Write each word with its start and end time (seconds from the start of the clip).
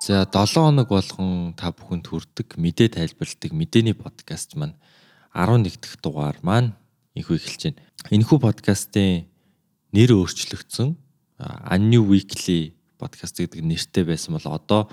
За 0.00 0.24
7 0.24 0.64
хоног 0.64 0.88
болгон 0.88 1.52
та 1.52 1.76
бүхэнд 1.76 2.08
хүрдэг 2.08 2.56
мэдээ 2.56 2.96
тайлбарладаг 2.96 3.52
мэдээний 3.52 3.92
подкаст 3.92 4.56
маань 4.56 4.72
11 5.36 5.76
дахь 5.76 6.00
дугаар 6.00 6.40
маань 6.40 6.72
инхүү 7.12 7.36
эхэлж 7.36 7.62
байна. 7.68 7.84
Энэхүү 8.08 8.38
подкастын 8.40 9.28
нэр 9.92 10.16
өөрчлөгдсөн 10.16 10.96
Annu 11.36 12.00
Weekly 12.08 12.72
подкаст 12.96 13.44
гэдэг 13.44 13.60
нэртэй 13.60 14.08
байсан 14.08 14.40
бол 14.40 14.48
одоо 14.48 14.88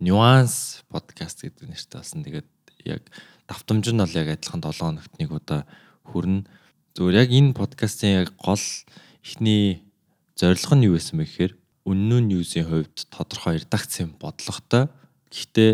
Nuance 0.00 0.88
подкаст 0.88 1.44
гэдэг 1.44 1.76
нэртэй 1.76 2.00
болсон. 2.00 2.24
Тэгээд 2.24 2.48
яг 2.88 3.04
давтамж 3.44 3.92
нь 3.92 4.00
бол 4.00 4.16
яг 4.16 4.40
адилхан 4.40 4.64
7 4.64 4.72
хоногт 4.72 5.12
нэг 5.20 5.36
удаа 5.36 5.68
хүрнэ. 6.08 6.48
Зүгээр 6.96 7.20
яг 7.20 7.28
энэ 7.28 7.52
подкастын 7.52 8.24
яг 8.24 8.32
гол 8.40 8.64
эхний 9.20 9.84
зорилго 10.32 10.80
нь 10.80 10.88
юу 10.88 10.96
байсан 10.96 11.20
бэ 11.20 11.28
гэхээр 11.28 11.52
үннүүн 11.86 12.26
ньюсийн 12.34 12.66
хувьд 12.66 13.06
тодорхой 13.14 13.62
редакцийн 13.62 14.10
бодлоготой. 14.18 14.90
Гэхдээ 15.30 15.70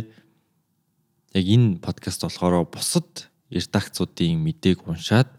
яг 1.32 1.46
энэ 1.48 1.80
подкаст 1.80 2.20
болохоор 2.28 2.68
бусад 2.68 3.32
редакцуудын 3.48 4.36
мэдээг 4.44 4.84
уншаад 4.84 5.32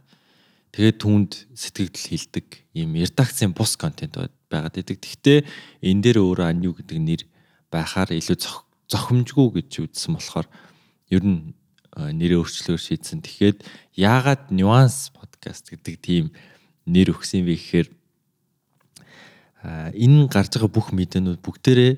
тэгээд 0.73 0.97
түүнд 0.97 1.31
сэтгэгдэл 1.53 2.09
хилдэг 2.09 2.47
ийм 2.73 2.97
редакцийн 2.97 3.53
бус 3.53 3.77
контент 3.77 4.17
байгаад 4.49 4.81
идэг. 4.81 4.97
Гэхдээ 4.97 5.39
энэ 5.85 6.01
дээр 6.01 6.17
өөрөө 6.25 6.49
анью 6.49 6.73
гэдэг 6.73 6.97
нэр 6.97 7.21
байхаар 7.69 8.17
илүү 8.17 8.37
зохимжгүй 8.89 9.61
гэж 9.61 9.85
үзсэн 9.85 10.17
болохоор 10.17 10.49
ер 11.13 11.21
нь 11.21 11.53
нэрээ 11.93 12.41
өөрчлөөр 12.41 12.81
шийдсэн. 12.81 13.21
Тэгэхээр 13.21 13.57
яагаад 13.93 14.49
нюанс 14.49 15.13
подкаст 15.13 15.69
гэдэг 15.69 15.95
тийм 16.01 16.25
нэр 16.89 17.13
өгсөн 17.13 17.45
бэ 17.45 17.53
гэхээр 17.53 17.87
энэ 19.63 20.27
гарч 20.27 20.59
байгаа 20.59 20.71
бүх 20.71 20.91
мэдээнүүд 20.91 21.39
бүгдээрээ 21.39 21.93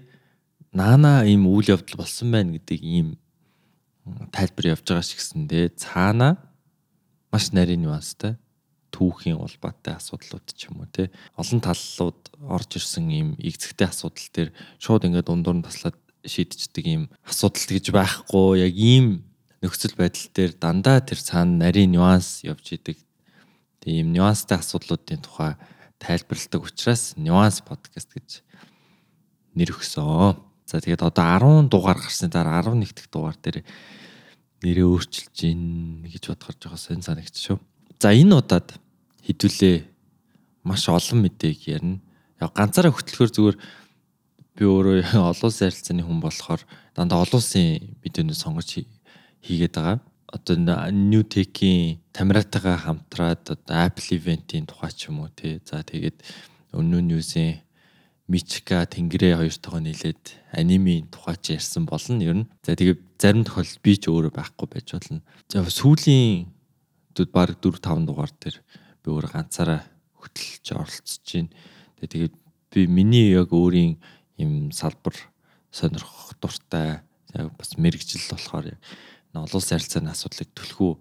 наана 0.77 1.25
ийм 1.25 1.49
үйл 1.49 1.73
явдал 1.73 2.05
болсон 2.05 2.29
байна 2.29 2.53
гэдэг 2.53 2.79
ийм 2.83 3.17
тайлбар 4.29 4.77
явж 4.77 4.85
байгаа 4.85 5.01
шигсэндээ 5.01 5.73
цаана 5.73 6.37
маш 7.33 7.49
нарийн 7.49 7.81
нюанстай 7.81 8.37
түүхийн 8.93 9.41
улбаатай 9.41 9.97
асуудлууд 9.97 10.45
ч 10.55 10.69
юм 10.69 10.85
уу 10.85 10.87
те. 10.87 11.11
Олон 11.35 11.59
таллууд 11.59 12.21
орж 12.47 12.69
ирсэн 12.79 13.09
ийм 13.11 13.29
игцэгтэй 13.41 13.89
асуудал 13.89 14.29
төр 14.31 14.49
шууд 14.79 15.03
ингээд 15.09 15.27
дундуур 15.27 15.57
нь 15.59 15.67
таслаад 15.67 15.97
шийдчихдэг 16.23 16.85
ийм 16.85 17.03
асуудал 17.27 17.65
гэж 17.75 17.91
байхгүй. 17.91 18.63
Яг 18.63 18.73
ийм 18.77 19.27
нөхцөл 19.59 19.99
байдал 19.99 20.27
дээр 20.31 20.53
дандаа 20.55 21.03
тэр 21.03 21.19
цаана 21.19 21.67
нарийн 21.67 21.91
нюанс 21.91 22.45
явж 22.47 22.77
идэг. 22.77 23.01
Тийм 23.83 24.15
нюанстай 24.15 24.63
асуудлуудын 24.63 25.19
тухай 25.19 25.59
тайлбарладаг 25.99 26.61
учраас 26.63 27.15
Nuance 27.15 27.63
podcast 27.63 28.11
гэж 28.11 28.41
нэр 29.55 29.71
өгсөн. 29.71 30.39
За 30.65 30.81
тэгээд 30.81 31.05
одоо 31.05 31.65
10 31.65 31.69
дугаар 31.69 31.99
гарсны 31.99 32.27
дараа 32.29 32.59
11 32.63 32.91
дахь 32.93 33.09
дугаар 33.11 33.37
дээр 33.39 33.63
нэрээ 34.65 34.85
өөрчилж 34.85 35.31
гин 35.33 36.03
гэж 36.03 36.33
бодохорж 36.33 36.59
байгаа 36.59 36.81
сонь 36.81 37.05
санагч 37.05 37.35
шүү. 37.37 37.57
За 38.01 38.11
энэ 38.11 38.35
удаад 38.41 38.75
хэдүүлээ 39.23 39.77
маш 40.65 40.89
олон 40.89 41.21
мэдээг 41.23 41.59
ярина. 41.69 42.01
Яг 42.41 42.51
ганцаараа 42.57 42.91
хөтлөхөр 42.91 43.31
зүгээр 43.31 43.57
би 44.57 44.63
өөрөө 44.65 45.15
олон 45.31 45.47
улсын 45.47 45.69
харилцааны 45.69 46.03
хүн 46.03 46.19
болохоор 46.19 46.61
дандаа 46.97 47.23
олон 47.23 47.39
улсын 47.39 47.95
мэдээнүүд 48.03 48.39
сонгож 48.41 48.83
хийгээд 49.45 49.73
байгаа 49.77 50.01
одоо 50.35 50.91
New 50.91 51.23
Tech-ийн 51.23 52.03
Тамираттайгаа 52.11 52.77
хамтраад 52.77 53.43
одоо 53.55 53.75
Apple 53.87 54.19
event-ийн 54.19 54.67
тухай 54.67 54.91
ч 54.91 55.07
юм 55.07 55.23
уу 55.23 55.31
тий. 55.31 55.63
За 55.63 55.79
тэгээд 55.79 56.19
өнөө 56.75 57.01
ньюсийн 57.07 57.63
Мичка 58.27 58.83
Тэнгэрээ 58.83 59.39
хоёртойгоо 59.39 59.79
нийлээд 59.79 60.23
анимийн 60.51 61.07
тухай 61.07 61.39
ч 61.39 61.55
ярьсан 61.55 61.87
болно 61.87 62.19
ер 62.19 62.35
нь. 62.43 62.49
За 62.67 62.75
тэгээд 62.75 62.99
зарим 63.21 63.47
тохиолдолд 63.47 63.79
би 63.79 63.93
ч 63.95 64.11
өөрөө 64.11 64.33
байхгүй 64.35 64.67
байж 64.67 64.87
болно. 64.91 65.21
За 65.47 65.63
сүүлийн 65.63 66.51
баг 67.31 67.55
4 67.63 67.79
5 67.79 68.03
дугаар 68.03 68.31
дээр 68.35 68.57
би 69.03 69.07
өөрөө 69.13 69.31
ганцаараа 69.31 69.87
хөтлөж 70.19 70.65
оролцож 70.75 71.23
байна. 71.31 71.53
Тэгээд 72.01 72.35
би 72.75 72.79
миний 72.91 73.31
яг 73.31 73.55
өөрийн 73.55 73.95
юм 74.41 74.71
салбар 74.75 75.15
сонирхох 75.71 76.35
дуртай 76.41 77.05
яг 77.37 77.55
бас 77.55 77.77
мэрэгжил 77.77 78.25
болохоор 78.31 78.73
яг 78.73 78.79
олон 79.43 79.59
улсын 79.59 79.75
харилцааны 79.75 80.11
асуудлыг 80.13 80.49
төлхөө 80.55 80.91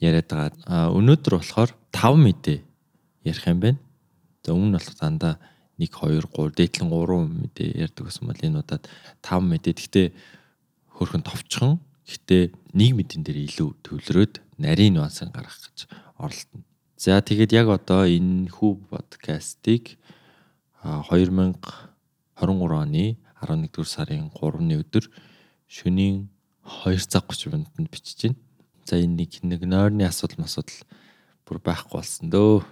яриад 0.00 0.28
байгаа. 0.30 0.92
Өнөөдөр 0.94 1.34
болохоор 1.36 1.70
5 1.92 2.16
мэдээ 2.16 2.58
ярих 3.28 3.46
юм 3.48 3.60
байна. 3.60 3.80
За 4.44 4.52
өмнө 4.52 4.68
нь 4.68 4.76
болох 4.78 4.96
дандаа 5.00 5.34
1 5.76 5.90
2 5.90 6.24
3 6.30 6.54
дээдлэн 6.54 6.88
3 6.88 7.28
мэдээ 7.44 7.68
ярьдаг 7.82 8.04
гэсэн 8.06 8.24
бол 8.28 8.44
энэ 8.44 8.60
удаад 8.60 8.84
5 9.24 9.40
мэдээ. 9.42 9.74
Гэхдээ 9.74 10.06
хөрхөн 10.94 11.24
товчхон. 11.24 11.80
Гэхдээ 12.04 12.42
нэг 12.76 12.90
мэдэн 12.94 13.24
дээр 13.24 13.48
илүү 13.48 13.70
төвлөрөөд 13.80 14.34
нарийн 14.60 15.00
нюансыг 15.00 15.32
гаргах 15.32 15.56
гэж 15.72 15.88
оролдоно. 16.20 16.64
За 17.00 17.18
тэгээд 17.20 17.52
яг 17.56 17.68
одоо 17.72 18.04
энэ 18.04 18.52
хүү 18.52 18.92
подкастыг 18.92 19.96
2023 20.84 21.64
оны 22.36 23.16
11 23.40 23.72
дугаар 23.72 23.88
сарын 23.88 24.28
3-ны 24.30 24.84
өдөр 24.84 25.08
шөнийн 25.66 26.28
2 26.64 26.96
цаг 26.98 27.28
30 27.28 27.52
минутанд 27.52 27.88
бичиж 27.92 28.20
байна. 28.24 28.36
За 28.84 28.96
энэ 28.96 29.24
нэг 29.24 29.42
нэг 29.44 29.60
нойрны 29.64 30.04
асуудал 30.08 30.44
асуудал 30.44 30.80
бүр 31.44 31.60
байхгүй 31.60 32.00
болсон 32.00 32.30
дөө. 32.32 32.64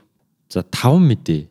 За 0.49 0.65
5 0.65 1.01
мэдээ 1.01 1.49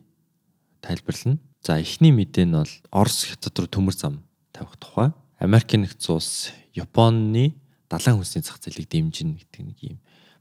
тайлбарлана. 0.82 1.38
За 1.62 1.78
эхний 1.78 2.10
мэдээ 2.10 2.46
нь 2.46 2.54
бол 2.58 2.74
Орос 2.90 3.30
хятад 3.30 3.54
руу 3.58 3.70
төмөр 3.70 3.94
зам 3.94 4.26
тавих 4.50 4.74
тухай. 4.82 5.14
Америк 5.38 5.70
нэгдсэн 5.70 6.14
улс 6.14 6.50
Японы 6.74 7.54
далайн 7.86 8.18
хүнсний 8.18 8.42
зах 8.42 8.58
зээлийг 8.58 8.90
дэмжинэ 8.90 9.38
гэдэг 9.38 9.62
нэг 9.62 9.78
юм 9.82 9.98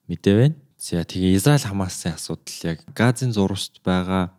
мэдээ 0.09 0.35
байна. 0.37 0.57
За 0.81 1.05
тэгээ 1.05 1.37
Израиль 1.37 1.61
Хамасын 1.61 2.17
асуудал 2.17 2.57
яг 2.65 2.81
Газын 2.97 3.33
зурваст 3.33 3.77
байгаа 3.85 4.33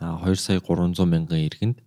2 0.00 0.36
сая 0.36 0.60
300 0.60 1.04
мянган 1.04 1.44
иргэнд 1.44 1.78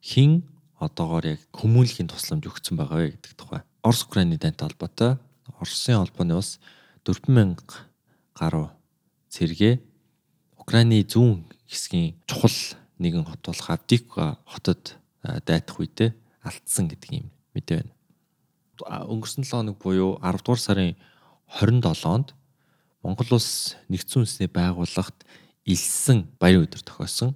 хин 0.00 0.48
одоогоор 0.80 1.36
яг 1.36 1.40
хүмүүнлэхийн 1.52 2.08
тусламж 2.08 2.48
өгсөн 2.48 2.76
байгаа 2.80 2.98
вэ 3.04 3.16
гэдэг 3.16 3.32
тухай. 3.36 3.62
Орос 3.82 4.04
Украины 4.04 4.38
дантай 4.38 4.68
холбоотой 4.68 5.18
Оросын 5.58 5.98
холбооны 5.98 6.36
ус 6.38 6.60
4000 7.04 7.58
гаруй 8.38 8.68
цэргээ 9.30 9.80
Украины 10.56 11.02
зүүн 11.02 11.42
хэсгийн 11.66 12.14
чухал 12.26 12.78
нэгэн 13.02 13.26
хот 13.26 13.42
болох 13.42 13.70
Авдивка 13.70 14.38
хотод 14.46 14.98
дайтах 15.22 15.82
үедээ 15.82 16.14
алдсан 16.46 16.86
гэдэг 16.86 17.10
юм 17.10 17.26
мэдээ 17.54 17.82
байна. 17.82 17.92
Өнгөрсөн 19.10 19.42
7 19.42 19.50
хоног 19.50 19.76
буюу 19.82 20.18
10 20.22 20.46
дугаар 20.46 20.62
сарын 20.62 20.94
27-нд 21.50 22.34
Монгол 23.02 23.30
улс 23.34 23.74
нэгдсэн 23.90 24.22
үндэсний 24.22 24.46
байгууллагт 24.46 25.26
илсэн 25.66 26.30
баярын 26.38 26.70
өдөр 26.70 26.82
тохиосон 26.86 27.34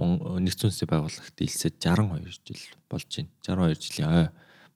нэгдсэн 0.00 0.72
үндэсний 0.72 0.88
байгууллагт 0.88 1.36
илсээд 1.36 1.76
62 1.84 2.32
жил 2.32 2.64
болж 2.88 3.08
байна. 3.12 3.28
62 3.44 3.92
жилийн 3.92 4.08
ой 4.08 4.28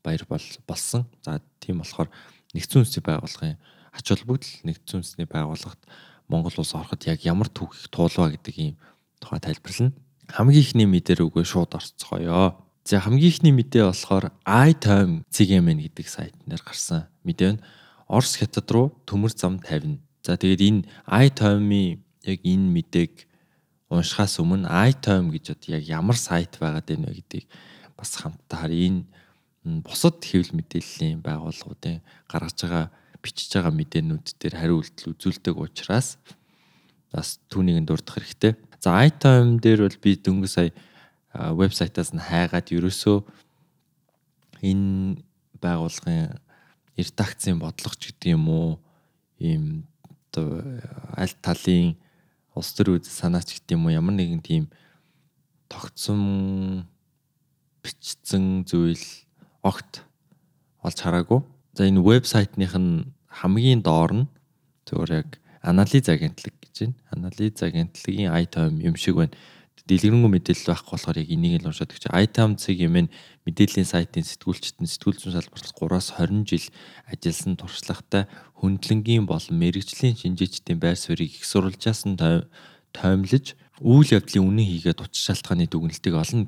баяр 0.02 0.24
бол 0.28 0.46
болсон. 0.66 1.06
За 1.22 1.40
тийм 1.60 1.80
болохоор 1.82 2.08
нэгдсэн 2.54 2.82
үндэсний 2.82 3.04
байгууллагын 3.04 3.56
ач 3.94 4.06
холбогдол 4.06 4.54
нэгдсэн 4.64 4.96
үндэсний 5.00 5.28
байгууллагт 5.28 5.82
Монгол 6.30 6.56
улс 6.62 6.74
ороход 6.74 7.02
яг 7.10 7.24
ямар 7.26 7.50
түүхийг 7.50 7.90
туулва 7.90 8.30
гэдэг 8.30 8.54
ийм 8.58 8.74
тухай 9.18 9.40
тайлбарлана. 9.42 9.92
Хамгийн 10.30 10.62
ихний 10.62 10.86
мэдээр 10.86 11.26
үгүй 11.26 11.42
шууд 11.42 11.74
орцгоё. 11.74 12.54
За 12.86 13.02
хамгийн 13.02 13.34
ихний 13.34 13.54
мэдээ 13.54 13.90
болохоор 13.90 14.30
iTime 14.46 15.26
CGMN 15.34 15.82
гэдэг 15.90 16.06
сайтнаар 16.06 16.62
гарсан 16.62 17.10
мэдээ 17.26 17.58
нь 17.58 17.62
Орос 18.10 18.42
хятад 18.42 18.66
руу 18.74 18.90
төмөр 19.06 19.30
зам 19.30 19.62
тавина. 19.62 20.02
За 20.26 20.34
тэгээд 20.34 20.66
энэ 20.66 20.82
iTime-ийн 21.06 22.02
яг 22.26 22.40
энэ 22.42 22.66
мэдээг 22.74 23.12
уншихаас 23.86 24.42
өмнө 24.42 24.66
iTime 24.66 25.30
гэж 25.30 25.54
одоо 25.54 25.78
яг 25.78 25.84
ямар 25.86 26.18
сайт 26.18 26.58
байгаад 26.58 26.90
байна 26.90 27.06
вэ 27.06 27.22
гэдгийг 27.22 27.46
бас 27.94 28.10
хамтдаа 28.18 28.66
харъя. 28.66 28.90
Энэ 28.90 29.06
бусад 29.64 30.24
хэвлэл 30.24 30.56
мэдээллийн 30.56 31.20
байгууллагуудын 31.20 32.00
гаргаж 32.30 32.56
байгаа 32.64 32.86
бичиж 33.20 33.52
байгаа 33.52 33.74
мэдээнүүд 33.76 34.26
дээр 34.40 34.54
хариу 34.56 34.80
үйлдэл 34.80 35.12
үзүүлдэг 35.12 35.54
учраас 35.60 36.16
бас 37.12 37.42
түүнийг 37.52 37.84
дурдах 37.84 38.16
хэрэгтэй. 38.16 38.56
За 38.80 39.04
iTime 39.04 39.60
дээр 39.60 39.84
бол 39.84 39.98
би 40.00 40.16
дөнгөж 40.16 40.50
сая 40.50 40.72
вебсайтаас 41.32 42.16
нь 42.16 42.22
хайгаад 42.22 42.72
ерөөсөө 42.72 43.18
энэ 44.64 45.20
байгууллагын 45.60 46.40
редакцийн 46.96 47.60
бодлого 47.60 47.94
ч 48.00 48.10
гэдэг 48.10 48.34
юм 48.34 48.48
уу 48.48 48.70
ийм 49.36 49.84
оо 50.36 50.64
аль 51.16 51.36
талын 51.44 51.96
улс 52.56 52.72
төр 52.72 52.96
үз 52.96 53.08
санаач 53.08 53.52
гэдэг 53.52 53.76
юм 53.76 53.84
уу 53.86 53.94
ямар 53.94 54.16
нэгэн 54.16 54.40
тийм 54.40 54.64
тогтсон 55.68 56.88
бичсэн 57.84 58.64
зүйл 58.64 59.04
огт 59.62 60.04
олж 60.82 60.98
хараагүй. 61.00 61.40
За 61.76 61.86
энэ 61.86 62.00
вебсайтных 62.02 62.74
нь 62.76 63.12
хамгийн 63.28 63.82
доор 63.82 64.12
нь 64.12 64.30
зөвөр 64.88 65.24
яг 65.24 65.28
анализ 65.62 66.08
агентлаг 66.08 66.54
гэж 66.60 66.76
байна. 66.80 66.96
Анализ 67.10 67.62
агентлагийн 67.62 68.32
item 68.32 68.80
юм 68.80 68.96
шиг 68.96 69.16
байна. 69.16 69.36
дэлгэрэнгүй 69.90 70.30
мэдээлэл 70.30 70.70
байхгүй 70.70 70.92
болохоор 70.94 71.18
яг 71.18 71.30
энийг 71.34 71.54
л 71.62 71.68
уншаад 71.72 71.90
гэж 71.90 72.04
iTime-цэг 72.14 72.78
юм 72.78 73.10
мэдээллийн 73.42 73.88
сайтын 73.88 74.22
сэтгүүлчид 74.22 74.78
нь 74.78 74.86
сэтгүүл 74.86 75.18
зүйн 75.18 75.34
салбарт 75.34 75.66
3-аас 75.74 76.08
20 76.14 76.46
жил 76.46 76.66
ажилласан 77.10 77.58
туршлагатай 77.58 78.30
хөндлөнгийн 78.62 79.26
болон 79.26 79.56
мэрэгжлийн 79.58 80.14
шинжээчдийн 80.14 80.78
байр 80.78 80.94
суурийг 80.94 81.34
их 81.34 81.42
сурвалжаас 81.42 82.06
нь 82.06 82.14
тоймлож 82.94 83.58
үйл 83.82 84.14
явдлын 84.14 84.46
үнэн 84.46 84.66
хийгээд 84.68 85.02
уч 85.02 85.14
шалтгааны 85.16 85.66
дүгнэлтийг 85.66 86.14
олон 86.14 86.46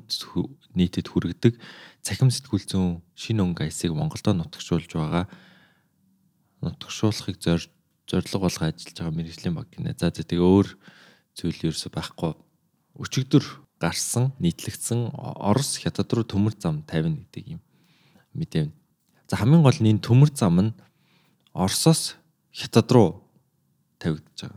нийтэд 0.75 1.07
хүргэдэг 1.09 1.57
цахим 2.01 2.29
сэтгүүл 2.33 2.65
зүйн 2.67 3.01
шинэ 3.15 3.41
өнгө 3.43 3.67
аясыг 3.67 3.93
Монголдо 3.95 4.33
нутагшуулж 4.33 4.91
байгаа 4.93 5.25
нутагшуулахыг 6.61 7.37
зорилго 7.41 8.39
болгоо 8.39 8.67
ажиллаж 8.71 8.97
байгаа 8.97 9.15
мэрэгжлийн 9.15 9.55
баг 9.55 9.67
гинэ. 9.71 9.95
За 9.99 10.11
тэгээ 10.11 10.39
өөр 10.39 10.67
зүйл 11.37 11.59
ерөөсөй 11.71 11.91
байхгүй 11.91 12.33
өчигдөр 12.99 13.45
гарсан 13.81 14.31
нийтлэгдсэн 14.39 15.11
Орос 15.17 15.81
хятад 15.81 16.11
руу 16.13 16.23
төмөр 16.23 16.55
зам 16.55 16.83
тавина 16.87 17.19
гэдэг 17.19 17.59
юм 17.59 17.61
мэдээ. 18.37 18.71
За 19.27 19.35
хамгийн 19.37 19.63
гол 19.63 19.79
нь 19.81 19.91
энэ 19.91 20.05
төмөр 20.05 20.31
зам 20.31 20.59
нь 20.61 20.71
Оросоос 21.53 22.15
хятад 22.53 22.87
руу 22.91 23.27
тавигдаж 23.99 24.51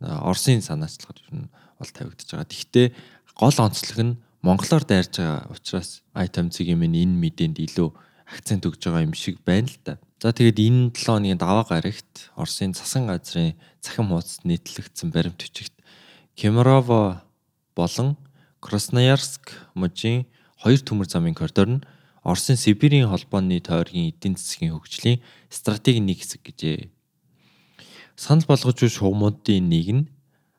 байгаа. 0.00 0.24
Оросын 0.24 0.62
санаачлагаар 0.64 1.18
ер 1.26 1.30
нь 1.34 1.50
бол 1.78 1.90
тавигдаж 1.90 2.28
байгаа. 2.30 2.48
Гэхдээ 2.48 2.86
гол 3.36 3.56
онцлог 3.60 3.98
нь 4.00 4.14
монголоор 4.42 4.84
дайрж 4.88 5.20
байгаа 5.20 5.52
учраас 5.52 6.00
item-цэг 6.16 6.72
юм 6.72 6.82
энэ 6.88 7.12
мэдээнд 7.20 7.60
илүү 7.60 7.88
акцент 8.30 8.64
өгж 8.64 8.80
байгаа 8.88 9.04
юм 9.04 9.12
шиг 9.12 9.36
байна 9.44 9.68
л 9.68 9.78
да. 9.84 9.98
За 10.20 10.32
тэгээд 10.32 10.58
энэ 10.60 10.80
7 10.96 11.04
хоногийн 11.04 11.40
даваа 11.40 11.64
гарагт 11.68 12.32
Оросын 12.36 12.72
цасан 12.72 13.08
газрын 13.08 13.56
цахим 13.80 14.12
хуудасд 14.12 14.44
нийтлэгдсэн 14.44 15.12
баримт 15.12 15.40
бичигт 15.40 15.76
Кемерово 16.36 17.24
болон 17.76 18.16
Красноярск 18.60 19.56
мужийн 19.74 20.28
хоёр 20.60 20.80
төмөр 20.80 21.08
замын 21.08 21.36
коридор 21.36 21.68
нь 21.68 21.84
Оросын 22.24 22.56
Сибирийн 22.56 23.08
холбооны 23.08 23.60
тойргийн 23.60 24.12
эдийн 24.12 24.36
засгийн 24.36 24.76
хөгжлийн 24.76 25.24
стратегийн 25.48 26.04
нэг 26.04 26.20
хэсэг 26.20 26.44
гэжээ. 26.44 26.92
Санал 28.16 28.44
болгож 28.44 28.76
буй 28.76 28.92
шугамуудын 28.92 29.64
нэг 29.68 29.88
нь 29.88 30.04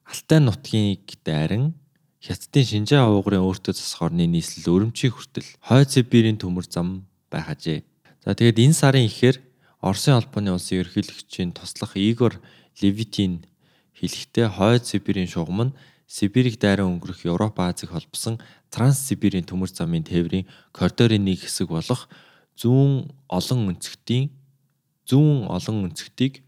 Алтай 0.10 0.42
нутгийг 0.42 1.06
дайран 1.22 1.77
Хятадын 2.21 2.65
Шинжаан 2.69 3.09
авуугарын 3.09 3.41
өөртөө 3.41 3.73
засах 3.73 4.06
орны 4.06 4.29
нийслэл 4.29 4.69
өрөмчийг 4.69 5.18
хүртэл 5.18 5.50
Хойд 5.65 5.89
Сибирийн 5.89 6.38
төмөр 6.38 6.69
зам 6.69 7.09
байх 7.33 7.50
ажээ. 7.50 7.81
За 8.21 8.38
тэгээд 8.38 8.62
энэ 8.62 8.77
сарын 8.77 9.09
ихээр 9.09 9.41
Оросын 9.81 10.21
холбооны 10.21 10.53
улсын 10.53 10.85
ерөнхийлөгчийн 10.85 11.50
туслах 11.57 11.97
Игор 11.97 12.38
Левитин 12.77 13.41
хэлэхдээ 13.97 14.53
Хойд 14.53 14.85
Сибирийн 14.85 15.25
шугам 15.25 15.73
нь 15.73 15.75
Сибирийг 16.06 16.62
дайран 16.62 16.94
өнгөрөх 16.94 17.25
Европ 17.25 17.57
Азийг 17.57 17.89
холбосон 17.89 18.38
Транссибирийн 18.69 19.50
төмөр 19.50 19.74
замын 19.74 20.06
тээврийн 20.06 20.45
коридорын 20.77 21.25
нэг 21.25 21.41
хэсэг 21.41 21.74
болох 21.74 22.06
зүүн 22.53 23.09
олон 23.33 23.59
өнцгтийн 23.74 24.29
зүүн 25.09 25.50
олон 25.50 25.89
өнцгтийг 25.89 26.45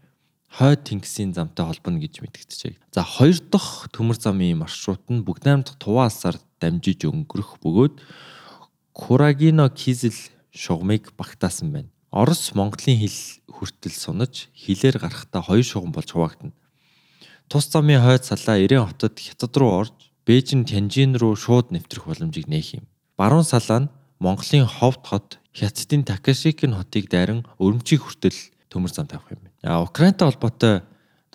хойд 0.54 0.86
тэнгисийн 0.86 1.34
замтай 1.34 1.66
холбоно 1.66 1.98
гэж 1.98 2.22
мэдгдэжээ. 2.22 2.78
За 2.94 3.02
хоёр 3.02 3.38
дахь 3.50 3.90
төмөр 3.90 4.14
замын 4.14 4.62
маршрут 4.62 5.02
нь 5.10 5.26
бүгд 5.26 5.42
найрамдах 5.50 5.74
Туваасаар 5.82 6.38
дамжиж 6.62 7.10
өнгөрөх 7.10 7.58
бөгөөд 7.58 7.98
Курагино 8.94 9.66
Кизл 9.74 10.14
шугамыг 10.54 11.10
багтаасан 11.18 11.74
байна. 11.74 11.90
Орос 12.14 12.54
Монголын 12.54 13.02
хэл 13.02 13.18
хүртэл 13.50 13.98
сунаж 13.98 14.46
хилээр 14.54 15.02
гарахдаа 15.02 15.42
хоёр 15.42 15.66
шугам 15.66 15.90
болж 15.90 16.14
хуваагдана. 16.14 16.54
Тус 17.50 17.66
замын 17.74 17.98
хойд 17.98 18.22
салаа 18.22 18.62
Ирээн 18.62 18.86
хотод 18.86 19.18
хятад 19.18 19.56
руу 19.58 19.82
орж 19.82 19.96
Бээжин 20.22 20.64
Тянжин 20.64 21.18
руу 21.18 21.34
шууд 21.34 21.74
нэвтрэх 21.74 22.06
боломжийг 22.06 22.46
нээх 22.46 22.78
юм. 22.78 22.86
Баруун 23.18 23.42
салаа 23.42 23.90
нь 23.90 23.92
Монголын 24.22 24.70
ховд 24.70 25.02
хот 25.02 25.28
Хятадын 25.52 26.06
Такашикин 26.06 26.72
хотыг 26.78 27.10
дайран 27.10 27.44
өрөмчийг 27.58 28.06
хүртэл 28.06 28.53
төмөр 28.74 28.90
зам 28.90 29.06
тавих 29.06 29.30
юм 29.30 29.40
байна. 29.46 29.54
А 29.62 29.82
Украинтай 29.86 30.26
холбоотой 30.26 30.82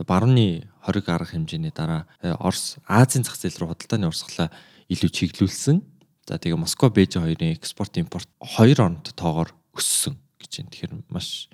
барууны 0.04 0.68
хориг 0.84 1.10
арга 1.10 1.32
хэмжээний 1.32 1.72
дараа 1.72 2.08
э, 2.22 2.36
Орос 2.36 2.78
Азийн 2.88 3.24
зах 3.24 3.40
зээл 3.40 3.64
рүү 3.64 3.70
худалдааны 3.76 4.08
урсгалаа 4.12 4.52
илүү 4.92 5.10
чиглүүлсэн. 5.12 5.84
За 6.28 6.38
тэгээ 6.38 6.60
Москва 6.60 6.90
Бээжин 6.90 7.24
хоёрын 7.24 7.56
экспорт 7.56 7.98
импорт 7.98 8.30
хоёр 8.40 8.80
онд 8.86 9.12
тоогоор 9.16 9.52
өссөн 9.76 10.16
гэж 10.40 10.52
байна. 10.64 10.72
Тэгэхээр 10.72 10.94
маш 11.12 11.50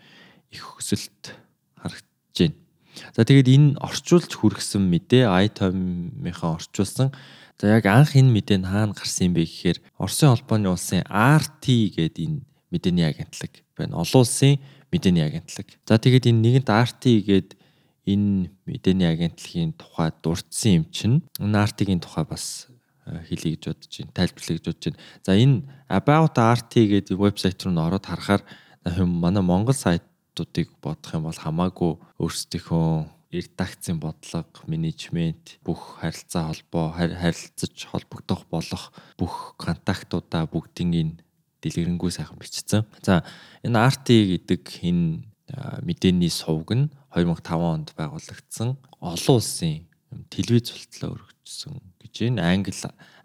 их 0.51 0.65
өсөлт 0.77 1.33
харагдаж 1.79 2.38
байна. 2.38 2.55
За 3.15 3.25
тэгээд 3.25 3.49
энэ 3.49 3.69
орчуулж 3.81 4.31
хүргэсэн 4.35 4.83
мэдээ 4.83 5.25
iTime-ийнхаа 5.25 6.59
орчуулсан. 6.59 7.11
За 7.59 7.65
яг 7.71 7.85
анх 7.88 8.15
энэ 8.15 8.35
мэдээ 8.35 8.59
нь 8.61 8.67
хаана 8.67 8.93
гарсан 8.93 9.31
юм 9.31 9.39
бэ 9.39 9.47
гэхээр 9.47 9.79
Оросын 9.99 10.35
холбооны 10.35 10.69
улсын 10.71 11.07
RT 11.07 11.65
гэдэг 11.95 12.23
энэ 12.23 12.39
мэдээний 12.71 13.07
агентлаг 13.07 13.63
байна. 13.75 13.99
Олон 13.99 14.23
улсын 14.23 14.59
мэдээний 14.95 15.27
агентлаг. 15.27 15.68
За 15.83 16.00
тэгээд 16.00 16.31
энэ 16.31 16.42
нэгэнт 16.63 16.69
RT 16.71 17.03
гэдэг 17.27 17.59
энэ 18.07 18.50
мэдээний 18.63 19.09
агентлагийн 19.12 19.75
тухай 19.75 20.15
дурдсан 20.24 20.71
юм 20.80 20.86
чинь 20.95 21.18
энэ 21.44 21.59
RT-ийн 21.68 22.00
тухай 22.00 22.24
бас 22.24 22.71
э, 23.03 23.19
хэлье 23.27 23.59
гэж 23.59 23.75
бодож 23.75 23.94
байна. 24.00 24.15
Тайлбарлая 24.15 24.56
гэж 24.56 24.65
бодож 24.71 24.83
байна. 24.88 25.00
За 25.27 25.31
энэ 25.36 25.57
About 25.92 26.39
RT 26.39 26.74
гэдэг 26.88 27.15
вебсайт 27.19 27.59
руу 27.62 27.75
н 27.75 27.83
ороод 27.83 28.07
харахаар 28.07 28.42
манай 29.03 29.44
Монгол 29.44 29.75
сайт 29.75 30.01
асуудлуудыг 30.36 30.69
бодох 30.83 31.13
юм 31.15 31.24
бол 31.24 31.39
хамаагүй 31.39 31.91
өөрсдийнхөө 32.19 33.07
редакцийн 33.31 34.00
бодлого, 34.00 34.45
менежмент, 34.68 35.59
бүх 35.63 36.00
харилцаа 36.00 36.51
холбоо, 36.51 36.91
харилцаж 36.91 37.75
холбогдох 37.88 38.45
болох 38.51 38.91
бүх 39.18 39.56
контактуудаа 39.57 40.48
бүгдийг 40.48 41.15
дэлгэрэнгүй 41.65 42.12
сайхан 42.13 42.38
бичсэн. 42.38 42.85
За 43.01 43.25
энэ 43.65 43.81
RT 43.89 44.07
гэдэг 44.38 44.63
энэ 44.85 45.25
мэдээний 45.81 46.29
сувг 46.29 46.77
нь 46.77 46.94
2005 47.09 47.57
онд 47.57 47.89
байгуулагдсан 47.97 48.77
олон 49.01 49.35
улсын 49.35 49.89
телевиз 50.29 50.69
болтлоо 50.69 51.17
өргөжсөн 51.17 51.73
гэж 52.01 52.13
байна. 52.29 52.53
Англи 52.53 52.73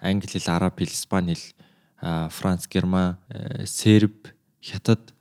англи 0.00 0.32
хэл, 0.32 0.48
араб 0.48 0.80
хэл, 0.80 0.88
испани 0.88 1.36
хэл, 1.36 1.52
франц, 2.32 2.64
герман, 2.68 3.20
серб, 3.64 4.32
хятад, 4.60 5.12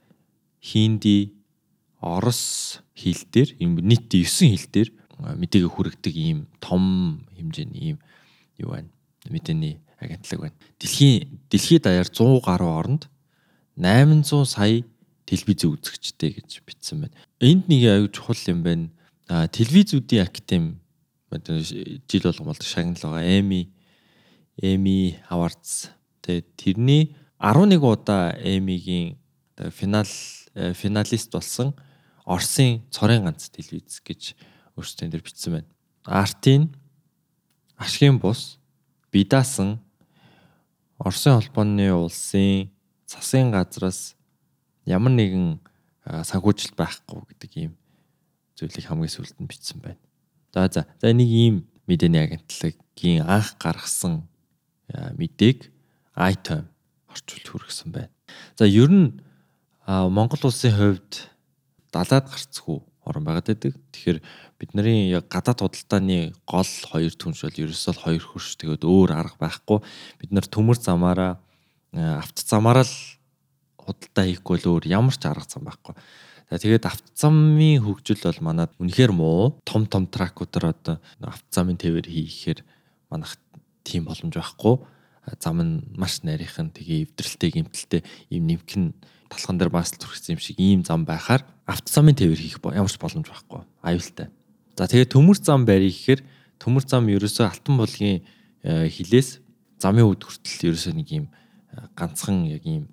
хинди, 0.63 1.39
Орос 1.99 2.79
хэл 2.95 3.27
дээр 3.27 3.59
юм 3.59 3.75
нийт 3.83 4.07
9 4.07 4.23
хэл 4.55 4.67
дээр 4.71 4.89
мэдээгээ 5.19 5.67
хүргэдэг 5.67 6.15
ийм 6.15 6.47
том 6.63 7.27
хэмжээний 7.35 7.91
ийм 7.91 7.97
юу 8.55 8.71
байна. 8.71 8.87
Мэдээний 9.27 9.83
агентлаг 9.99 10.39
байна. 10.39 10.55
Дэлхийн 10.79 11.39
дэлхийд 11.49 11.83
даяар 11.83 12.07
100 12.07 12.41
гаруй 12.45 12.71
оронд 12.71 13.09
800 13.75 14.45
сая 14.45 14.83
телевиз 15.25 15.63
үзэгчтэй 15.63 16.39
гэж 16.39 16.63
бичсэн 16.65 17.05
байна. 17.05 17.15
Энд 17.39 17.67
нэг 17.67 17.83
аюул 17.85 18.11
чухал 18.11 18.39
юм 18.47 18.63
байна. 18.63 18.89
А 19.27 19.47
телевизүүдийн 19.47 20.25
академи 20.25 20.79
жил 21.29 22.23
болгон 22.23 22.47
болдог 22.47 22.65
шагнал 22.65 22.97
байгаа. 22.97 23.39
Эми 23.39 23.69
Эми 24.61 25.19
Awards 25.29 25.89
тэрний 26.21 27.15
11 27.39 27.77
удаа 27.79 28.35
Эмигийн 28.43 29.17
финал 29.71 30.07
э, 30.53 30.73
финалист 30.73 31.31
болсон 31.31 31.73
Оросын 32.25 32.83
цорын 32.91 33.23
ганц 33.23 33.49
телевиз 33.49 34.01
гэж 34.05 34.35
өөрсдөө 34.77 35.09
дээр 35.09 35.23
бичсэн 35.23 35.53
байна. 35.53 35.69
Артын 36.05 36.69
ашигын 37.77 38.19
бус 38.19 38.59
бидаасан 39.11 39.79
Оросын 40.99 41.39
холбооны 41.39 41.87
улсын 41.95 42.69
засгийн 43.07 43.51
газраас 43.55 44.19
ямар 44.83 45.15
нэгэн 45.15 45.63
санхүүжилт 46.03 46.75
байхгүй 46.75 47.23
гэдэг 47.31 47.51
ийм 47.55 47.73
зүйлийг 48.59 48.83
хамгийн 48.83 49.13
сүүлд 49.15 49.39
нь 49.39 49.47
бичсэн 49.47 49.79
байна. 49.79 50.03
За 50.51 50.67
за. 50.67 50.81
За 50.99 51.15
нэг 51.15 51.31
ийм 51.31 51.55
мэдээний 51.87 52.27
агентлагийн 52.27 53.23
анх 53.23 53.55
гаргасан 53.63 54.27
мэдээг 54.91 55.71
item 56.19 56.67
орчуулж 57.07 57.45
хүргэсэн 57.47 57.89
байна. 57.95 58.11
За 58.59 58.67
ер 58.67 58.91
нь 58.91 59.23
Монгол 59.87 60.51
улсын 60.51 60.75
хувьд 60.75 61.31
далаад 61.95 62.27
гарцгүй 62.27 62.83
орн 63.09 63.25
байгаад 63.25 63.49
байдаг. 63.49 63.73
Тэгэхээр 63.91 64.19
бидний 64.61 65.09
яг 65.09 65.25
гадаад 65.33 65.65
худалдааны 65.65 66.37
гол 66.45 66.71
хоёр 66.85 67.13
түнш 67.17 67.43
бол 67.43 67.61
ерөөсөө 67.65 67.95
хоёр 68.05 68.23
хөрш 68.23 68.61
тэгээд 68.61 68.85
өөр 68.85 69.09
арга 69.17 69.41
байхгүй. 69.41 69.81
Бид 70.21 70.31
нар 70.31 70.45
төмөр 70.45 70.77
замаараа 70.77 71.41
э, 71.97 72.01
авто 72.21 72.45
замаараа 72.45 72.85
л 72.85 72.95
худалдаа 73.81 74.25
хийхгүй 74.29 74.55
л 74.61 74.69
өөр 74.77 74.85
ямар 74.87 75.17
ч 75.17 75.25
арга 75.25 75.49
зам 75.49 75.65
байхгүй. 75.65 75.97
За 76.49 76.57
тэгээд 76.57 76.89
автозамын 76.89 77.77
хөгжил 77.81 78.21
бол 78.25 78.41
манад 78.41 78.73
үнэхээр 78.81 79.13
муу. 79.13 79.61
Том 79.65 79.85
том 79.85 80.09
тракуудаар 80.09 80.73
одоо 80.73 80.97
автозамын 81.21 81.77
тээвэр 81.77 82.09
хийхээр 82.09 82.65
манах 83.13 83.37
тийм 83.85 84.09
боломж 84.09 84.33
байхгүй. 84.33 84.81
Зам 85.37 85.61
нь 85.61 85.73
маш 85.93 86.25
нарийнхан 86.25 86.73
тэгээ 86.73 87.13
эвдрэлтэй 87.13 87.49
гимтэлтэй 87.53 88.01
ийм 88.33 88.49
нэмхэн 88.49 88.97
талхан 89.29 89.61
дээр 89.61 89.69
бас 89.69 89.93
зүрхсэн 89.93 90.35
юм 90.35 90.41
шиг 90.41 90.57
ийм 90.57 90.81
зам 90.81 91.05
байхаар 91.05 91.45
автозамын 91.69 92.17
тээвэр 92.17 92.41
хийх 92.41 92.57
ямар 92.65 92.89
ч 92.89 92.97
боломж 92.97 93.29
байхгүй. 93.29 93.61
Аюултай. 93.85 94.33
За 94.73 94.89
тэгээ 94.89 95.13
төмөр 95.13 95.37
зам 95.37 95.69
барих 95.69 95.93
гэхээр 95.93 96.21
төмөр 96.57 96.83
зам 96.89 97.05
ерөөсөө 97.13 97.45
алтан 97.45 97.77
булгийн 97.77 98.25
э, 98.65 98.89
хилээс 98.89 99.37
замын 99.77 100.09
үд 100.09 100.25
хүртэл 100.25 100.73
ерөөсөө 100.73 100.93
нэг 100.97 101.09
юм 101.13 101.25
ганцхан 101.93 102.49
яг 102.49 102.65
юм 102.65 102.89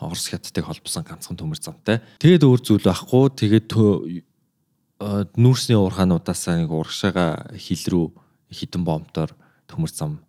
Орос 0.00 0.32
хятадтай 0.32 0.64
холбосон 0.64 1.04
ганцхан 1.04 1.36
төмөр 1.36 1.60
замтай. 1.60 2.00
Тэгээд 2.24 2.48
өөр 2.48 2.60
зүйл 2.64 2.88
байхгүй. 2.88 3.24
Тэгээд 3.36 3.68
нүүрсний 5.36 5.76
уурхаануудаас 5.76 6.48
нэг 6.56 6.72
урагшаага 6.72 7.52
хил 7.60 7.84
рүү 7.92 8.06
хідэн 8.48 8.80
бомбтоор 8.80 9.36
төмөр 9.68 9.92
зам 9.92 10.24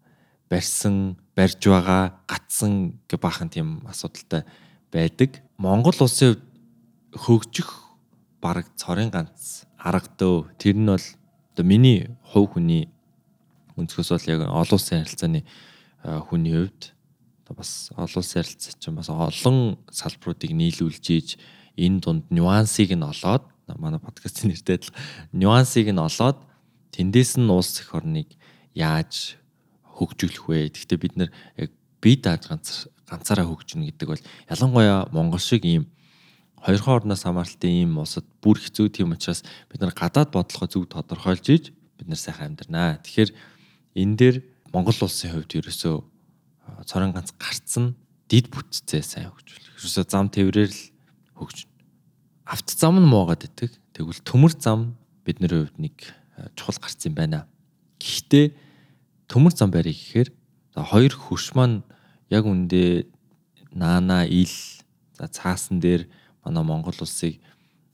барьсан, 0.51 1.15
барьж 1.31 1.63
байгаа, 1.63 2.19
гатсан 2.27 2.99
гэ 3.07 3.15
баахан 3.15 3.47
тийм 3.47 3.87
асуудалтай 3.87 4.43
байдаг. 4.91 5.39
Монгол 5.55 5.95
улсын 5.95 6.35
хөгжих 7.15 7.71
бараг 8.43 8.67
цорын 8.75 9.07
ганц 9.07 9.63
арга 9.79 10.11
дөө. 10.19 10.51
Тэр 10.59 10.75
нь 10.75 10.91
бол 10.91 10.99
оо 10.99 11.63
миний 11.63 12.11
хувь 12.35 12.59
хүний 12.59 12.91
өнцгөөс 13.79 14.11
бол 14.11 14.27
яг 14.27 14.41
олон 14.51 14.75
улсын 14.75 15.07
харилцааны 15.07 15.41
хүний 16.03 16.51
хувьд 16.51 16.91
бас 17.55 17.91
олон 17.95 18.19
улсын 18.19 18.43
харилцаа 18.43 18.75
чинь 18.79 18.95
бас 18.99 19.09
олон 19.09 19.79
салбаруудыг 19.87 20.51
нийлүүлж 20.51 21.05
ийж 21.15 21.29
энэ 21.79 21.99
дунд 22.03 22.25
нюансыг 22.31 22.91
нь 22.91 23.03
олоод 23.07 23.47
манай 23.79 23.99
подкастын 23.99 24.51
нэртэй 24.51 24.75
адил 24.79 24.95
нюансыг 25.31 25.87
нь 25.87 26.01
олоод 26.01 26.39
тэндээс 26.91 27.39
нь 27.39 27.51
улс 27.51 27.79
эх 27.79 27.95
орныг 27.95 28.35
яаж 28.75 29.40
хөгжүүлэх 30.01 30.45
вэ? 30.49 30.73
Гэхдээ 30.73 30.99
бид 30.99 31.13
нэр 31.15 31.29
яг 31.61 31.69
бие 32.01 32.17
дааж 32.17 32.49
ганц 32.49 32.89
ганцаараа 33.05 33.45
хөгжинө 33.45 33.93
гэдэг 33.93 34.07
бол 34.09 34.23
ялангуяа 34.49 35.07
Монгол 35.13 35.39
шиг 35.39 35.63
ийм 35.63 35.85
хоёр 36.61 36.81
хоорондоос 36.81 37.25
хамааралтай 37.25 37.85
ийм 37.85 38.01
улсад 38.01 38.25
бүр 38.41 38.57
хэцүү 38.57 38.89
тийм 38.89 39.13
учраас 39.13 39.45
бид 39.69 39.81
нар 39.81 39.93
гадаад 39.93 40.33
бодлогоо 40.33 40.69
зөв 40.69 40.85
тодорхойлж 40.89 41.45
ийж 41.49 41.65
бид 41.97 42.07
нар 42.09 42.21
сайхан 42.21 42.53
амьдрнаа. 42.53 43.01
Тэгэхээр 43.01 43.31
энэ 43.97 44.15
дээр 44.17 44.35
Монгол 44.73 44.97
улсын 45.01 45.33
хувьд 45.33 45.57
ерөөсөө 45.57 45.95
цорын 46.85 47.13
ганц 47.13 47.33
гарцсан 47.37 47.97
дид 48.29 48.53
бүтцээ 48.53 49.01
сайн 49.01 49.29
хөгжүүлэх. 49.33 49.81
Ерөөсөө 49.81 50.05
зам 50.07 50.29
тээврээр 50.29 50.71
л 50.71 50.83
хөгжинэ. 51.35 51.71
Авт 52.47 52.69
зам 52.71 53.01
нь 53.01 53.09
муугаад 53.09 53.43
идэг. 53.43 53.73
Тэгвэл 53.91 54.21
төмөр 54.23 54.53
зам 54.55 54.95
бидний 55.25 55.49
хувьд 55.49 55.75
нэг 55.81 55.97
чухал 56.55 56.79
гарц 56.79 57.01
юм 57.05 57.17
байна. 57.17 57.49
Гэхдээ 57.99 58.70
төмөр 59.31 59.55
зам 59.55 59.71
барих 59.71 59.95
гэхээр 59.95 60.29
за 60.75 60.83
хоёр 60.83 61.15
хөрш 61.15 61.55
маань 61.55 61.87
яг 62.27 62.43
үндэ 62.43 63.07
наана 63.71 64.27
ил 64.27 64.51
за 65.15 65.31
цаасан 65.31 65.79
дээр 65.79 66.11
манай 66.43 66.63
Монгол 66.67 66.99
улсыг 66.99 67.39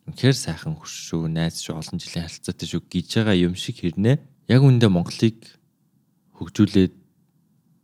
үнэхээр 0.09 0.33
сайхан 0.33 0.73
хөрш 0.73 1.13
шүү, 1.13 1.29
найз 1.29 1.61
шүү, 1.61 1.77
олон 1.77 2.01
жилийн 2.01 2.25
харилцаатай 2.25 2.67
шүү 2.67 2.81
гэж 2.89 3.07
байгаа 3.21 3.37
юм 3.37 3.53
шиг 3.53 3.85
хэрнээ 3.85 4.17
яг 4.49 4.61
үндэ 4.65 4.89
Монголыг 4.89 5.45
хөгжүүлээд 6.39 6.93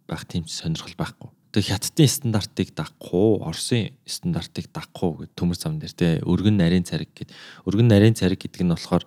байх 0.08 0.24
тийм 0.26 0.48
сонирхол 0.48 0.96
байхгүй. 0.98 1.30
Тэгээ 1.54 1.70
хятадын 1.70 2.10
стандартыг 2.10 2.70
дагахгүй, 2.74 3.30
Оросын 3.46 3.94
стандартыг 4.08 4.74
дагахгүй 4.74 5.30
гэдэг 5.30 5.38
төмөр 5.38 5.58
зам 5.60 5.78
дээр 5.78 5.94
те 5.94 6.08
өргөн 6.26 6.58
нарийн 6.58 6.88
цариг 6.88 7.14
гэд. 7.14 7.30
Өргөн 7.70 7.92
нарийн 7.92 8.18
цариг 8.18 8.42
гэдэг 8.42 8.66
нь 8.66 8.74
болохоор 8.74 9.06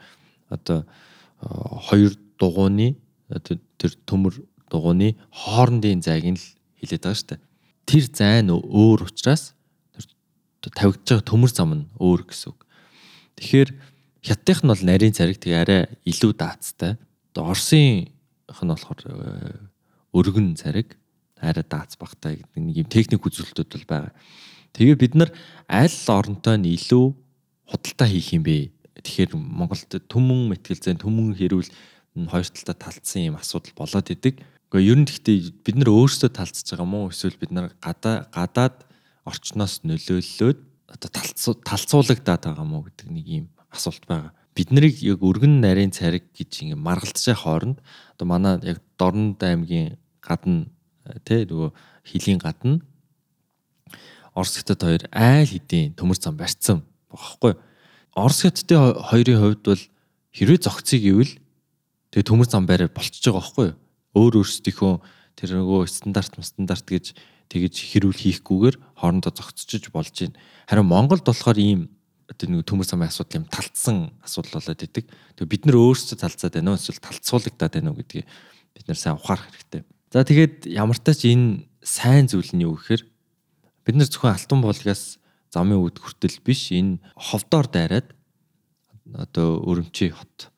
одоо 0.52 0.86
хоёр 1.90 2.14
дугууны 2.38 2.94
тэр 3.78 3.92
төмөр 4.08 4.40
дугууны 4.70 5.14
хоорондын 5.30 6.02
зайг 6.02 6.24
нь 6.26 6.38
л 6.38 6.46
хилээд 6.80 7.02
байгаа 7.04 7.18
шүү 7.20 7.28
дээ. 7.32 7.40
Тэр 7.86 8.04
зай 8.10 8.42
нь 8.42 8.50
өөр 8.50 9.06
учраас 9.06 9.54
тэр 10.60 10.72
тавигдж 10.74 11.06
байгаа 11.06 11.26
төмөр 11.30 11.52
зам 11.54 11.72
нь 11.76 11.84
өөр 12.00 12.26
гэсэн 12.26 12.50
үг. 12.50 12.60
Тэгэхээр 13.38 13.70
хятадынх 14.26 14.60
нь 14.64 14.70
бол 14.72 14.82
нарийн 14.82 15.14
цариг 15.14 15.38
тэгээ 15.38 15.62
арай 15.62 15.82
илүү 16.02 16.32
даацтай. 16.34 16.98
Одоо 17.30 17.54
Оросынх 17.54 18.10
нь 18.58 18.72
болохоор 18.72 19.00
э, 19.06 19.14
өргөн 20.10 20.58
цариг 20.58 20.98
арай 21.38 21.62
даац 21.62 21.94
багтай 22.00 22.40
гэдэг 22.42 22.58
нэг 22.58 22.76
юм 22.82 22.88
техник 22.90 23.22
үзүүлэлтүүд 23.22 23.70
бол 23.70 23.86
байгаа. 23.86 24.12
Тэгээ 24.74 24.96
бид 24.96 25.14
нар 25.14 25.30
аль 25.68 25.94
оронтой 26.08 26.56
нь 26.58 26.74
илүү 26.74 27.06
худалдаа 27.70 28.08
хийх 28.08 28.32
юм 28.34 28.42
бэ? 28.42 28.72
Тэгэхээр 29.04 29.36
Монголд 29.36 29.92
төмөн 30.08 30.50
мэтгэл 30.50 30.80
зэн 30.80 30.98
төмөн 30.98 31.36
хэрүүл 31.36 31.70
хоёр 32.24 32.48
талдаа 32.48 32.76
талцсан 32.80 33.28
юм 33.28 33.36
асуудал 33.36 33.76
болоод 33.76 34.08
идэг. 34.08 34.40
Гэхдээ 34.72 34.88
ер 34.88 34.96
нь 34.96 35.04
гэхдээ 35.04 35.36
бид 35.60 35.76
нар 35.76 35.90
өөрсдөө 35.92 36.30
талцж 36.32 36.64
байгаа 36.72 36.88
мó 36.88 37.12
эсвэл 37.12 37.36
бид 37.36 37.52
нар 37.52 37.76
гадаа 37.84 38.24
гадаад 38.32 38.88
орчноос 39.28 39.84
нөлөөллөөд 39.84 40.58
одоо 40.96 41.08
талцуулагдаад 41.68 42.42
байгаа 42.48 42.66
мó 42.66 42.80
гэдэг 42.80 43.08
нэг 43.12 43.26
юм 43.28 43.46
асуулт 43.68 44.08
байгаа. 44.08 44.32
Бид 44.56 44.72
нарыг 44.72 44.96
яг 45.04 45.20
өргөн 45.20 45.60
нарийн 45.60 45.92
цариг 45.92 46.32
гэж 46.32 46.64
ингэ 46.64 46.80
маргалдаж 46.80 47.36
хооронд 47.36 47.78
одоо 48.16 48.26
манай 48.26 48.56
яг 48.64 48.80
Дорнод 48.96 49.36
аймгийн 49.44 50.00
гадна 50.24 50.72
тий 51.28 51.44
нөгөө 51.44 51.70
хилийн 52.08 52.40
гадна 52.40 52.80
Орос 54.36 54.60
хятад 54.60 54.84
хоёр 54.84 55.04
айл 55.16 55.48
хэдийн 55.48 55.96
төмөр 55.96 56.20
зам 56.20 56.36
барьцсан 56.36 56.84
багхгүй. 57.08 57.56
Орос 58.12 58.44
хятадын 58.44 59.00
хоёрын 59.08 59.40
хувьд 59.40 59.62
бол 59.64 59.82
хэрвээ 60.36 60.60
зөгцгийг 60.60 61.04
ивэл 61.08 61.32
Тэгээ 62.16 62.32
төмөр 62.32 62.48
зам 62.48 62.64
барай 62.64 62.88
болчихж 62.88 63.28
байгаа 63.28 63.44
байхгүй 63.44 63.66
юу? 63.68 63.76
Өөр 64.16 64.40
өөрсдийнхөө 64.40 64.94
тэр 65.36 65.50
нөгөө 65.60 65.84
стандарт 65.84 66.32
стандарт 66.40 66.88
гэж 66.88 67.12
тэгэж 67.52 67.74
хэрүүл 67.92 68.16
хийхгүйгээр 68.16 68.76
хоорондоо 68.96 69.36
зогцчиж 69.36 69.92
болж 69.92 70.16
байна. 70.16 70.40
Харин 70.64 70.88
Монголд 70.88 71.28
болохоор 71.28 71.60
ийм 71.60 71.92
одоо 72.24 72.48
нэг 72.48 72.64
төмөр 72.64 72.88
замын 72.88 73.12
асуудал 73.12 73.44
юм 73.44 73.52
талцсан 73.52 74.16
асуудал 74.24 74.64
болоод 74.64 74.80
идэг. 74.80 75.04
Тэгээ 75.36 75.52
бид 75.52 75.62
нар 75.68 75.76
өөрсдөө 75.76 76.16
талцаад 76.16 76.56
байна 76.56 76.72
уу 76.72 76.80
эсвэл 76.80 77.04
талцуулагдаад 77.04 77.72
байна 77.76 77.92
уу 77.92 78.00
гэдгийг 78.00 78.24
бид 78.24 78.86
нар 78.88 78.96
сайн 78.96 79.20
ухаарах 79.20 79.52
хэрэгтэй. 79.52 79.84
За 80.08 80.24
тэгээд 80.24 80.72
ямар 80.72 80.96
тач 80.96 81.20
энэ 81.28 81.68
сайн 81.84 82.32
зүйл 82.32 82.48
нь 82.56 82.64
юу 82.64 82.80
гэхээр 82.80 83.04
бид 83.84 83.96
нар 84.00 84.08
зөвхөн 84.08 84.32
алтан 84.32 84.64
болгоос 84.64 85.20
замын 85.52 85.84
үд 85.84 86.00
хүртэл 86.00 86.40
биш 86.40 86.72
энэ 86.72 86.96
ховдоор 87.12 87.68
дайраад 87.68 88.08
одоо 89.12 89.60
өрөмчий 89.68 90.16
хот 90.16 90.48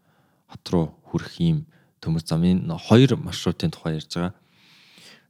хот 0.49 0.65
руу 0.73 0.87
хүрэх 1.09 1.41
ийм 1.41 1.67
төмөр 2.05 2.23
замын 2.23 2.69
хоёр 2.69 3.17
маршрутын 3.17 3.73
тухай 3.73 3.99
ярьж 3.99 4.13
байгаа. 4.13 4.35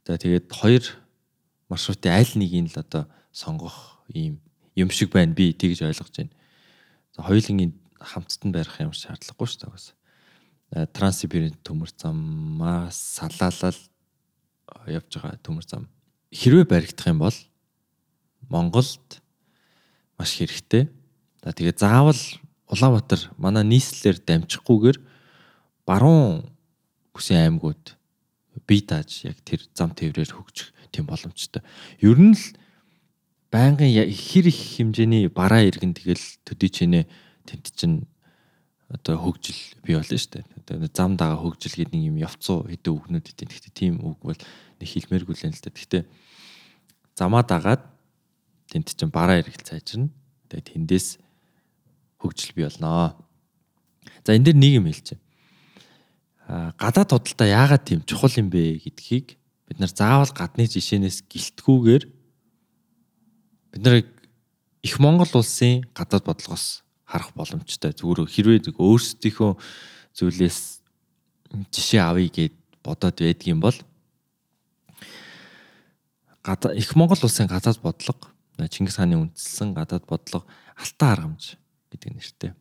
За 0.05 0.17
тэгээд 0.17 0.51
хоёр 0.51 0.83
маршрутын 1.69 2.13
аль 2.13 2.33
нэгийг 2.35 2.75
л 2.75 2.79
одоо 2.83 3.03
сонгох 3.31 4.03
ийм 4.13 4.41
юм 4.75 4.89
шиг 4.89 5.11
байна 5.11 5.33
би 5.33 5.53
тэгж 5.53 5.81
ойлгож 5.87 6.11
байна. 6.15 6.33
За 7.15 7.23
хоёулынгийн 7.23 7.73
хамтд 7.99 8.41
нь 8.45 8.53
барих 8.53 8.79
юм 8.79 8.93
шаардлагагүй 8.93 9.47
шүү 9.47 9.59
дээ 9.65 9.73
бас. 9.73 9.85
Транссибирийн 10.93 11.57
төмөр 11.65 11.89
замаас 11.97 12.95
салаалал 12.95 13.79
явж 14.87 15.09
байгаа 15.17 15.41
төмөр 15.41 15.65
зам. 15.65 15.89
Хэрвээ 16.31 16.65
баригдах 16.69 17.07
юм 17.09 17.19
бол 17.19 17.37
Монголд 18.47 19.21
маш 20.17 20.37
хэрэгтэй. 20.37 20.87
За 21.43 21.51
тэгээ 21.51 21.75
заавал 21.75 22.21
Улаанбаатар 22.69 23.33
манай 23.37 23.65
нийслэлээр 23.65 24.21
дамжихгүйгээр 24.21 24.97
баруун 25.89 26.45
бүсийн 27.17 27.49
аймагуд 27.49 27.97
бие 28.69 28.85
тааж 28.85 29.25
яг 29.25 29.41
тэр 29.41 29.65
зам 29.73 29.89
тээврээр 29.97 30.29
хөгжих 30.29 30.69
тийм 30.93 31.09
боломжтой. 31.09 31.65
Ер 31.97 32.21
нь 32.21 32.37
л 32.37 32.45
байнгын 33.49 33.89
хэр 34.13 34.45
их 34.53 34.59
хэмжээний 34.77 35.33
бараа 35.33 35.65
иргэн 35.65 35.97
тэгэл 35.97 36.21
төдий 36.45 36.69
чинээ 36.69 37.09
тэнд 37.49 37.65
чин 37.73 38.05
одоо 38.93 39.17
хөгжил 39.17 39.57
бий 39.81 39.97
болно 39.97 40.13
шүү 40.13 40.45
дээ. 40.45 40.45
Одоо 40.69 40.89
зам 40.93 41.17
дагаа 41.17 41.41
хөгжил 41.41 41.73
гэдэг 41.73 41.93
нэг 41.97 42.05
юм 42.13 42.17
явцуу 42.21 42.69
хэдэн 42.69 42.93
үгнүүд 42.93 43.25
идэв. 43.33 43.49
Гэхдээ 43.49 43.73
тийм 43.73 43.97
үг 44.05 44.21
бол 44.21 44.37
нэг 44.37 44.85
хэлмээргүй 44.89 45.33
л 45.33 45.45
юм 45.49 45.53
л 45.57 45.63
да. 45.65 45.73
Гэхдээ 45.73 46.03
замаа 47.17 47.41
дагаад 47.41 47.81
тэнд 48.69 48.93
чин 48.93 49.09
бараа 49.09 49.41
иргэл 49.41 49.65
цайжирна. 49.65 50.13
Тэгээ 50.53 50.69
тэндээс 50.77 51.17
хөгжил 52.21 52.53
бий 52.53 52.69
болноо. 52.69 53.17
За 54.21 54.37
энэ 54.37 54.53
дэр 54.53 54.57
нэг 54.61 54.73
юм 54.77 54.85
хэлчихэ 54.85 55.28
гадаад 56.49 57.13
худалдаа 57.13 57.47
яагаад 57.47 57.83
тийм 57.85 58.01
чухал 58.09 58.33
юм 58.33 58.49
бэ 58.49 58.81
гэдгийг 58.81 59.37
бид 59.69 59.77
нар 59.77 59.93
заавал 59.93 60.33
гадны 60.33 60.65
жишээнээс 60.65 61.29
гэлтгүүгээр 61.29 62.03
бид 63.77 63.81
нар 63.85 64.01
их 64.81 64.95
Монгол 64.97 65.29
улсын 65.29 65.85
гадаад 65.93 66.25
бодлогоос 66.25 66.81
харах 67.05 67.37
боломжтой. 67.37 67.93
Зүгээр 67.93 68.25
хэрвээ 68.25 68.73
өөрсдийнхөө 68.73 69.51
зүйлээс 70.17 70.59
жишээ 71.69 72.01
авъя 72.01 72.29
гэд 72.33 72.55
бодоод 72.81 73.21
байдгийн 73.21 73.61
бол 73.61 73.77
гадаа 76.41 76.73
их 76.73 76.95
Монгол 76.97 77.21
улсын 77.21 77.45
гадаад 77.45 77.77
бодлого 77.77 78.25
Чингис 78.57 78.97
хааны 78.97 79.21
үндсэн 79.21 79.77
гадаад 79.77 80.09
бодлого 80.09 80.49
алтан 80.75 81.09
аргамж 81.13 81.55
гэдэг 81.93 82.11
нэртэй. 82.11 82.51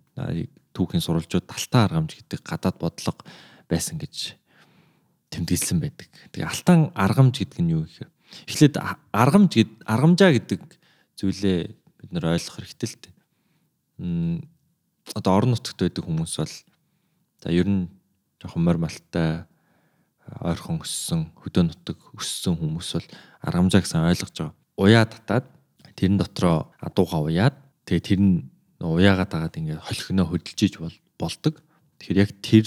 Түүхийн 0.76 1.02
сурвалжууд 1.02 1.49
алтан 1.50 1.83
аргамж 1.88 2.14
гэдэг 2.21 2.40
гадаад 2.45 2.76
бодлого 2.78 3.18
байсан 3.68 4.00
гэж 4.00 4.34
тэмдэглэсэн 5.30 5.78
байдаг. 5.78 6.08
Тэгээ 6.32 6.48
алтан 6.48 6.90
аргамж 6.96 7.44
гэдэг 7.44 7.60
нь 7.60 7.72
юу 7.76 7.84
гэхээр 7.84 8.10
эхлээд 8.48 8.75
аргамж 9.12 9.50
гэд 9.54 9.72
аргамжаа 9.84 10.30
гэдэг 10.32 10.60
зүйлээ 11.20 11.58
бид 11.72 12.10
нэр 12.12 12.32
ойлгох 12.32 12.56
хэрэгтэй 12.60 12.88
л 12.88 13.00
дээ. 13.04 13.14
М 14.00 14.37
одоо 15.14 15.32
орон 15.37 15.56
нутгад 15.56 15.80
байдаг 15.80 16.04
хүмүүс 16.04 16.34
бол 16.40 16.54
за 17.40 17.48
ер 17.52 17.68
нь 17.68 17.88
жоохон 18.40 18.62
морь 18.64 18.80
малттай 18.80 19.44
ойрхон 20.44 20.84
өссөн 20.84 21.32
хөдөө 21.40 21.64
нутаг 21.72 21.98
өссөн 22.12 22.56
хүмүүс 22.60 22.88
бол 22.96 23.08
аргамжаа 23.44 23.80
гэсэн 23.80 24.04
ойлгож 24.04 24.37
байгаа. 24.37 24.56
Уяа 24.76 25.04
татаад 25.08 25.46
тэрэн 25.96 26.20
дотроо 26.20 26.70
адууга 26.78 27.25
уяад 27.25 27.56
тэгээ 27.88 28.04
тэр 28.04 28.20
нь 28.20 28.37
уяагаад 28.78 29.32
агаад 29.32 29.58
ингээд 29.58 29.82
холхиноо 29.82 30.26
хөдөлж 30.28 30.60
иж 30.62 30.75
болдог. 31.18 31.64
Тэгэхээр 31.98 32.22
яг 32.22 32.30
тэр 32.44 32.66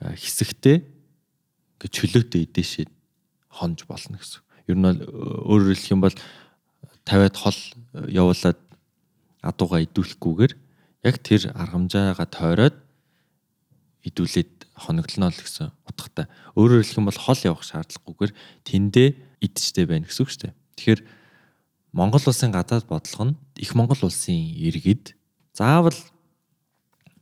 хэсэгтээ 0.00 0.76
ингээд 1.86 1.92
чөлөөтэй 1.92 2.42
эдээшээ 2.48 2.86
хонж 3.48 3.84
болно 3.88 4.20
гэсэн. 4.20 4.42
Ер 4.68 4.76
нь 4.76 4.84
бол 4.84 5.00
өөрөөр 5.00 5.76
хэлэх 5.76 5.92
юм 5.92 6.02
бол 6.04 6.16
тавиад 7.04 7.36
хол 7.36 7.60
явуулаад 8.10 8.58
адууга 9.40 9.84
идүүлэхгүйгээр 9.86 10.52
яг 11.06 11.16
тэр 11.22 11.42
аргамжаагаа 11.54 12.28
тойроод 12.28 12.76
идүүлээд 14.04 14.66
хоногдлно 14.74 15.30
л 15.30 15.38
гэсэн 15.38 15.72
утгатай. 15.86 16.26
Өөрөөр 16.58 16.82
хэлэх 16.82 17.00
юм 17.00 17.08
бол 17.08 17.20
хол 17.20 17.40
явах 17.46 17.64
шаардлагагүйгээр 17.64 18.32
тэндээ 18.66 19.08
идчихтэй 19.40 19.86
байна 19.86 20.08
гэсэн 20.08 20.22
үг 20.26 20.30
шүү 20.32 20.42
дээ. 20.50 20.54
Тэгэхээр 20.76 21.00
Монгол 21.96 22.24
улсын 22.26 22.52
гадаад 22.52 22.84
бодлого 22.90 23.32
нь 23.32 23.38
их 23.56 23.72
Монгол 23.72 24.02
улсын 24.04 24.36
иргэд 24.36 25.16
заавал 25.56 25.96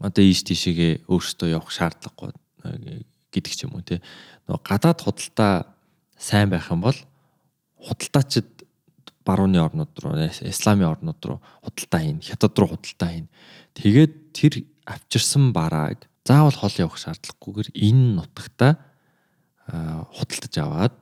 одоо 0.00 0.24
ийш 0.24 0.42
тийшээгээ 0.42 1.06
өөрсдөө 1.06 1.48
явах 1.54 1.70
шаардлагагүй 1.70 2.34
гэдэг 2.64 3.52
ч 3.52 3.68
юм 3.68 3.76
уу 3.76 3.84
те. 3.84 4.00
Нөгөө 4.48 4.62
гадаад 4.64 4.98
худалдаа 5.04 5.74
сайн 6.16 6.50
байх 6.50 6.70
юм 6.72 6.80
бол 6.82 6.96
худалдаачид 7.84 8.64
барууны 9.24 9.60
орнууд 9.60 9.92
руу, 10.00 10.16
исламын 10.16 10.88
орнууд 10.88 11.20
руу 11.24 11.38
худалдаа 11.64 12.00
хийн, 12.00 12.20
хятад 12.20 12.56
руу 12.58 12.76
худалдаа 12.76 13.10
хийн. 13.12 13.28
Тэгээд 13.76 14.12
тэр 14.32 14.54
авчирсан 14.84 15.52
барааг 15.52 16.08
заавал 16.24 16.56
хол 16.56 16.74
явах 16.76 17.00
шаардлагагүйгээр 17.00 17.68
энэ 17.72 18.04
нутагта 18.20 18.68
худалдаж 19.68 20.54
аваад 20.60 20.94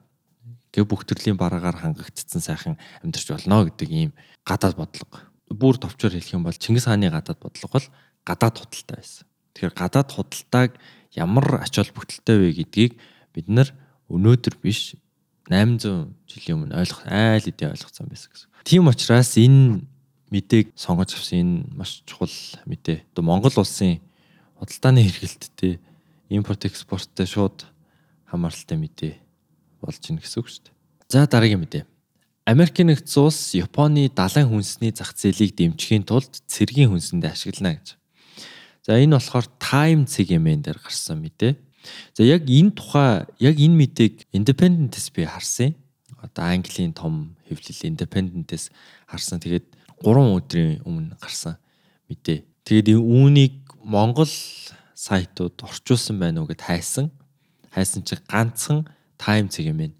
гэ 0.72 0.86
бүх 0.86 1.04
төрлийн 1.04 1.36
бараагаар 1.36 1.78
хангагдсан 1.82 2.40
сайхан 2.40 2.74
амьдарч 3.02 3.28
болно 3.30 3.66
гэдэг 3.66 3.90
ийм 3.90 4.10
гадаад 4.46 4.78
бодлого. 4.78 5.18
Бүр 5.50 5.76
товчоор 5.76 6.14
хэлэх 6.16 6.34
юм 6.34 6.46
бол 6.46 6.56
Чингис 6.56 6.86
хааны 6.86 7.10
гадаад 7.10 7.38
бодлого 7.42 7.70
бол 7.74 7.88
гадаад 8.24 8.56
худалдаа 8.58 8.96
байсан. 8.98 9.26
Тэгэхээр 9.54 9.74
гадаад 9.76 10.08
худалдааг 10.10 10.70
ямар 11.14 11.62
ач 11.62 11.76
холбогдолтой 11.76 12.36
вэ 12.38 12.48
гэдгийг 12.62 12.96
бид 13.32 13.46
нар 13.48 13.68
өнөөдөр 14.08 14.56
биш 14.60 14.96
800 15.50 16.12
жилийн 16.28 16.56
өмнө 16.56 16.78
ойлгох 16.78 17.04
айл 17.08 17.44
хэдийн 17.44 17.74
ойлгоцсон 17.74 18.08
байсан 18.08 18.30
гэсэн. 18.32 18.48
Тийм 18.64 18.86
учраас 18.88 19.36
энэ 19.36 19.82
мэдээг 20.32 20.72
сонгож 20.78 21.12
авсан 21.12 21.38
энэ 21.40 21.56
маш 21.76 22.00
чухал 22.08 22.32
мэдээ. 22.64 23.04
Одоо 23.12 23.24
Монгол 23.26 23.52
улсын 23.52 24.00
худалдааны 24.56 25.04
хэрэгэлттэй 25.04 25.80
импорт 26.30 26.64
экспорттой 26.64 27.26
шууд 27.26 27.66
хамааралтай 28.30 28.78
мэдээ 28.78 29.14
болж 29.82 30.00
ийн 30.08 30.16
гэсэн 30.16 30.40
үг 30.40 30.48
шүү 30.48 30.62
дээ. 30.70 30.74
За 31.12 31.26
дараагийн 31.26 31.60
мэдээ. 31.60 31.84
Америкийн 32.46 32.88
нэгдсэн 32.90 33.22
улс 33.22 33.54
Японы 33.54 34.08
далайн 34.08 34.48
хүнсний 34.48 34.90
зах 34.94 35.12
зээлийг 35.14 35.54
дэмжихийн 35.58 36.02
тулд 36.06 36.42
цэргийн 36.48 36.90
хүнсэндээ 36.90 37.30
ашиглана 37.30 37.76
гэж. 37.76 38.00
За 38.82 38.98
энэ 38.98 39.14
болохоор 39.14 39.46
Time 39.62 40.10
CGM-ээр 40.10 40.60
дээр 40.66 40.78
гарсан 40.82 41.22
мэдээ. 41.22 41.54
За 42.18 42.26
яг 42.26 42.50
энэ 42.50 42.74
тухай 42.74 43.26
яг 43.38 43.54
энэ 43.54 43.78
мэдээг 43.78 44.26
Independent-с 44.34 45.10
би 45.14 45.22
харсан. 45.22 45.78
Одоо 46.18 46.50
Английн 46.50 46.90
том 46.90 47.38
хэвлэл 47.46 47.94
Independent-с 47.94 48.74
харсан. 49.06 49.38
Тэгээд 49.38 49.70
3 50.02 50.34
өдрийн 50.34 50.82
өмнө 50.82 51.14
гарсан 51.14 51.62
мэдээ. 52.10 52.42
Тэгээд 52.66 52.98
үүнийг 52.98 53.70
Монгол 53.86 54.30
сайтууд 54.98 55.62
орчуулсан 55.62 56.18
байна 56.18 56.42
уу 56.42 56.50
гэд 56.50 56.66
хайсан. 56.66 57.14
Хайсан 57.70 58.02
чи 58.02 58.18
ганцхан 58.26 58.90
Time 59.14 59.46
цэгийн 59.46 59.94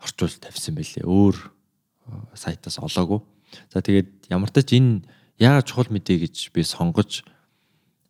орчуулж 0.00 0.40
тавьсан 0.40 0.74
байлээ. 0.80 1.04
Өөр 1.04 1.36
э, 1.36 2.12
сайтаас 2.32 2.80
олоогүй. 2.80 3.20
За 3.72 3.84
тэгээд 3.84 4.32
ямар 4.32 4.48
ч 4.48 4.64
энэ 4.80 5.04
яагаад 5.36 5.68
чухал 5.68 5.92
мэдээ 5.92 6.24
гэж 6.24 6.56
би 6.56 6.64
сонгож 6.64 7.24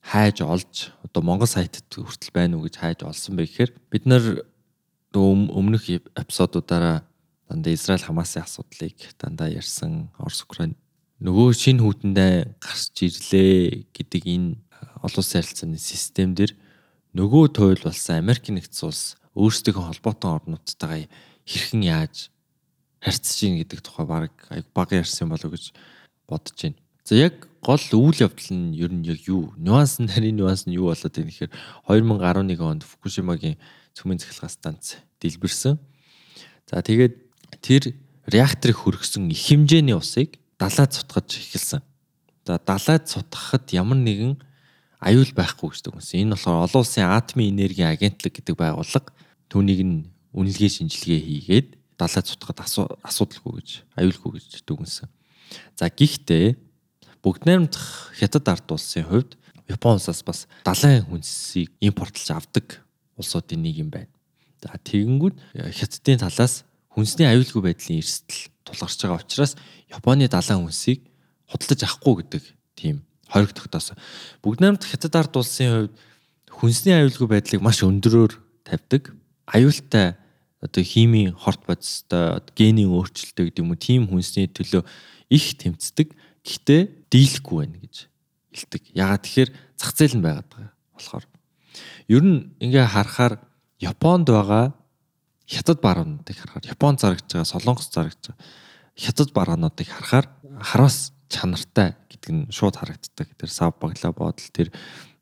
хайж 0.02 0.42
олж 0.42 0.92
одоо 1.04 1.22
Монгол 1.22 1.50
сайтад 1.50 1.86
хүртэл 1.90 2.32
байна 2.32 2.56
уу 2.56 2.66
гэж 2.66 2.76
хайж 2.78 2.98
олсон 3.02 3.36
бай 3.36 3.46
гэхээр 3.46 3.72
бид 3.90 4.04
нар 4.06 4.24
өмнөх 5.14 5.88
эпизодуудаараа 5.90 7.04
дандаа 7.48 7.72
Израиль 7.72 8.04
Хамасын 8.04 8.44
асуудлыг 8.44 8.96
дандаа 9.18 9.48
ярьсан 9.48 10.12
Орос 10.18 10.44
Украин 10.44 10.76
нөгөө 11.18 11.50
шинэ 11.50 11.82
хүүтэндээ 11.82 12.34
гарч 12.62 12.94
ирлээ 13.02 13.90
гэдэг 13.90 14.22
энэ 14.22 14.48
олон 15.02 15.18
улсын 15.18 15.42
харилцааны 15.42 15.78
систем 15.80 16.38
дээр 16.38 16.54
нөгөө 17.18 17.44
туйл 17.56 17.82
болсон 17.82 18.22
Америк 18.22 18.46
нэгдсэн 18.46 18.86
улс 18.86 19.18
өөрсдийнхөө 19.34 19.84
холбоотой 19.90 20.30
орнуудтайгаа 20.38 21.10
хэрхэн 21.42 21.82
яаж 21.82 22.30
харьцаж 23.02 23.38
ийн 23.42 23.58
гэдэг 23.62 23.80
тухай 23.82 24.06
баг 24.06 24.34
баг 24.74 24.88
ярьсан 24.94 25.30
болов 25.30 25.50
гэж 25.54 25.74
бодож 26.28 26.54
байна. 26.54 26.78
За 27.08 27.16
яг 27.16 27.48
гол 27.64 27.80
үйл 27.80 28.20
явдал 28.20 28.52
нь 28.52 28.76
ер 28.76 28.92
нь 28.92 29.00
яг 29.08 29.24
юу? 29.24 29.56
Нюанс 29.56 29.96
нь 29.96 30.04
нарийн 30.04 30.36
нюанс 30.36 30.68
нь 30.68 30.76
юу 30.76 30.92
болоод 30.92 31.08
байна 31.16 31.32
гэхээр 31.32 31.52
2011 31.88 32.60
онд 32.60 32.84
Фукушимагийн 32.84 33.56
цөмийн 33.96 34.20
цахилгаан 34.20 34.52
станц 34.52 35.00
дэлбэрсэн. 35.16 35.80
За 36.68 36.84
тэгээд 36.84 37.16
тэр 37.64 37.96
реакторыг 38.28 38.84
хөргсөн 38.84 39.24
их 39.32 39.40
хэмжээний 39.40 39.96
усыг 39.96 40.36
далайд 40.60 40.92
цутгаж 40.92 41.32
эхэлсэн. 41.32 41.80
За 42.44 42.60
далайд 42.60 43.08
цутгахад 43.08 43.72
ямар 43.72 43.96
нэгэн 43.96 44.36
аюул 45.00 45.32
байхгүй 45.32 45.72
гэж 45.72 45.88
дүгнсэн. 45.88 46.28
Энэ 46.28 46.36
болохоор 46.36 46.68
олон 46.68 46.84
улсын 46.84 47.08
атомын 47.08 47.56
энергийн 47.56 47.88
агентлаг 47.88 48.36
гэдэг 48.36 48.52
байгууллага 48.52 49.16
түүнийг 49.48 49.80
нь 49.80 50.12
үнэлгээ 50.36 50.70
шинжилгээ 50.76 51.20
хийгээд 51.24 51.68
далайд 51.96 52.28
цутгаад 52.28 52.60
асуудалгүй 53.00 53.64
гэж 53.64 53.68
аюулгүй 53.96 54.44
гэж 54.44 54.60
дүгнсэн. 54.68 55.08
За 55.72 55.88
гэхдээ 55.88 56.67
бүгд 57.28 57.44
найрамдах 57.44 58.08
хятад 58.16 58.48
ард 58.48 58.72
улсын 58.72 59.04
хувьд 59.04 59.36
Япон 59.68 60.00
улсаас 60.00 60.24
бас 60.24 60.46
далайн 60.64 61.04
хүнсийг 61.04 61.68
импортлж 61.76 62.32
авдаг 62.32 62.80
улсуудын 63.20 63.60
нэг 63.60 63.84
юм 63.84 63.90
байна. 63.92 64.08
За 64.64 64.72
тэгэнгүүт 64.80 65.36
хятадын 65.76 66.24
талаас 66.24 66.64
хүнсний 66.88 67.28
аюулгүй 67.28 67.68
байдлын 67.68 68.00
эрсдэл 68.00 68.48
тулгарч 68.64 68.96
байгаа 69.04 69.20
учраас 69.20 69.60
Японы 69.92 70.24
далайн 70.24 70.64
хүнсийг 70.64 71.04
худалдаж 71.52 71.84
авахгүй 71.84 72.14
гэдэг 72.24 72.44
тийм 72.80 73.04
хориг 73.28 73.52
тогтоосон. 73.52 74.00
Бүгд 74.40 74.64
найрамд 74.64 74.88
хятад 74.88 75.20
ард 75.20 75.36
улсын 75.36 75.92
хувьд 75.92 75.94
хүнсний 76.48 76.96
аюулгүй 76.96 77.28
байдлыг 77.28 77.60
маш 77.60 77.84
өндөрөөр 77.84 78.40
тавьдаг. 78.64 79.12
Аюултай 79.44 80.16
одоо 80.64 80.80
химийн 80.80 81.36
хорт 81.36 81.60
бодистой 81.68 82.40
генийн 82.56 82.88
өөрчлөлтөө 82.88 83.52
гэдэг 83.52 83.60
юм 83.60 83.76
уу 83.76 83.76
тийм 83.76 84.08
хүнсний 84.08 84.48
төлөө 84.48 84.82
их 85.28 85.60
тэмцдэг. 85.60 86.16
Гэхдээ 86.44 86.82
дийлэхгүй 87.10 87.56
байна 87.64 87.78
гэж 87.82 87.96
хэлдэг. 88.52 88.82
Ягаад 88.94 89.22
тэгэхээр 89.24 89.50
зах 89.78 89.92
зээл 89.94 90.16
нь 90.18 90.24
байгаад 90.24 90.48
байгаа 90.50 90.72
болохоор. 90.94 91.24
Ер 92.08 92.22
нь 92.24 92.38
ингээ 92.60 92.86
харахаар 92.86 93.34
Японд 93.78 94.26
байгаа 94.28 94.74
хятад 95.46 95.78
баруунуудыг 95.80 96.36
харахаар 96.36 96.66
Япон 96.66 96.98
зарагч 96.98 97.30
байгаа, 97.30 97.46
Солонгос 97.46 97.88
зарагч 97.94 98.22
байгаа 98.28 98.42
хятад 98.98 99.30
баруунуудыг 99.32 99.88
харахаар 99.88 100.26
хараас 100.58 101.14
чанартай 101.30 101.94
гэдэг 102.10 102.32
нь 102.34 102.44
шууд 102.50 102.76
харагддаг. 102.76 103.28
Тэр 103.38 103.50
сав 103.50 103.78
баглаа 103.78 104.12
бодол 104.12 104.50
тэр 104.50 104.74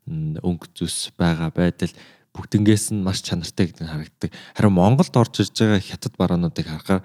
өнгө 0.07 0.67
зүс 0.73 1.13
байгаа 1.13 1.53
байдал 1.53 1.93
бүгднгээс 2.33 2.95
нь 2.95 3.05
маш 3.05 3.21
чанартай 3.21 3.69
гэдэг 3.69 3.85
нь 3.85 3.91
харагддаг. 3.93 4.31
Харин 4.57 4.73
Монголд 4.73 5.13
орж 5.13 5.45
ирж 5.45 5.55
байгаа 5.61 5.81
хятад 5.83 6.13
баруунуудыг 6.17 6.65
харахаар 6.65 7.01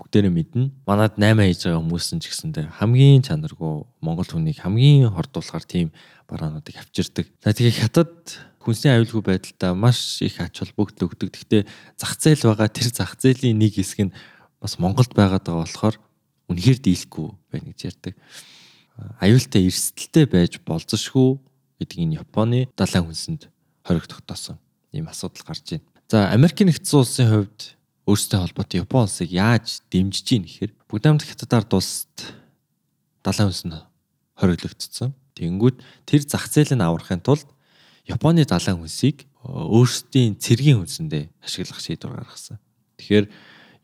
бүгдээрээ 0.00 0.32
мэднэ. 0.32 0.72
Манад 0.88 1.20
8 1.20 1.36
хийж 1.36 1.68
байгаа 1.68 1.84
хүмүүс 1.84 2.06
нь 2.16 2.22
ч 2.24 2.32
гэсэндээ 2.32 2.80
хамгийн 2.80 3.20
чанаргүй 3.20 3.84
Монгол 4.00 4.24
хүнийг 4.24 4.64
хамгийн 4.64 5.12
хордуулахар 5.12 5.64
тийм 5.68 5.92
баруунуудыг 6.24 6.80
авчирдаг. 6.80 7.28
За 7.44 7.52
тэгээ 7.52 7.76
хятад 7.84 8.12
хүнсний 8.64 8.96
аюулгүй 8.96 9.20
байдалтай 9.20 9.76
маш 9.76 10.24
их 10.24 10.40
ач 10.40 10.60
холбогдол 10.64 11.12
өгдөг. 11.12 11.28
Гэхдээ 11.36 11.62
зах 12.00 12.16
зээл 12.16 12.48
байгаа 12.48 12.68
тэр 12.72 12.88
зах 12.88 13.20
зээлийн 13.20 13.60
нэг 13.60 13.76
хэсэг 13.76 14.08
нь 14.08 14.16
бас 14.60 14.80
Монголд 14.80 15.12
байгаад 15.12 15.44
байгаа 15.44 15.64
болохоор 15.68 15.96
үнэхээр 16.48 16.78
дийлэхгүй 16.80 17.28
байна 17.52 17.66
гэж 17.72 17.80
ярьдаг. 17.88 18.14
Аюултай 19.20 19.64
эрсдэлтэй 19.64 20.24
байж 20.28 20.60
болзошгүй 20.60 21.40
гэдэг 21.80 21.98
энэ 22.04 22.20
Японы 22.20 22.68
далайн 22.76 23.08
хүнсэнд 23.08 23.48
хориг 23.84 24.04
тогтоосон 24.04 24.60
ийм 24.92 25.08
асуудал 25.08 25.44
гарч 25.46 25.80
байна. 25.80 25.88
За 26.10 26.28
Америкийн 26.34 26.68
нэгдсэн 26.68 26.98
улсын 27.00 27.28
хувьд 27.32 27.79
өөрсдөө 28.10 28.40
холбоотой 28.42 28.82
Япон 28.82 29.06
улсыг 29.06 29.30
яаж 29.30 29.86
дэмжиж 29.86 30.26
гин 30.26 30.42
гэхээр 30.42 30.72
бүгд 30.90 31.04
хамт 31.06 31.22
хятад 31.22 31.52
ард 31.54 31.70
улсад 31.78 32.10
далайн 33.22 33.54
хүнсэнд 33.54 33.86
хориглогдсон. 34.34 35.14
Тэнгүүд 35.38 35.76
тэр 36.10 36.22
зах 36.26 36.50
зээлийг 36.50 36.82
аврахын 36.82 37.22
тулд 37.22 37.46
Японы 38.10 38.42
далайн 38.42 38.82
хүнсийг 38.82 39.30
өөрсдийн 39.46 40.34
цэргийн 40.42 40.82
хүнсэндээ 40.82 41.30
ашиглах 41.44 41.78
шийдвэр 41.78 42.18
гаргасан. 42.18 42.58
Тэгэхээр 42.98 43.26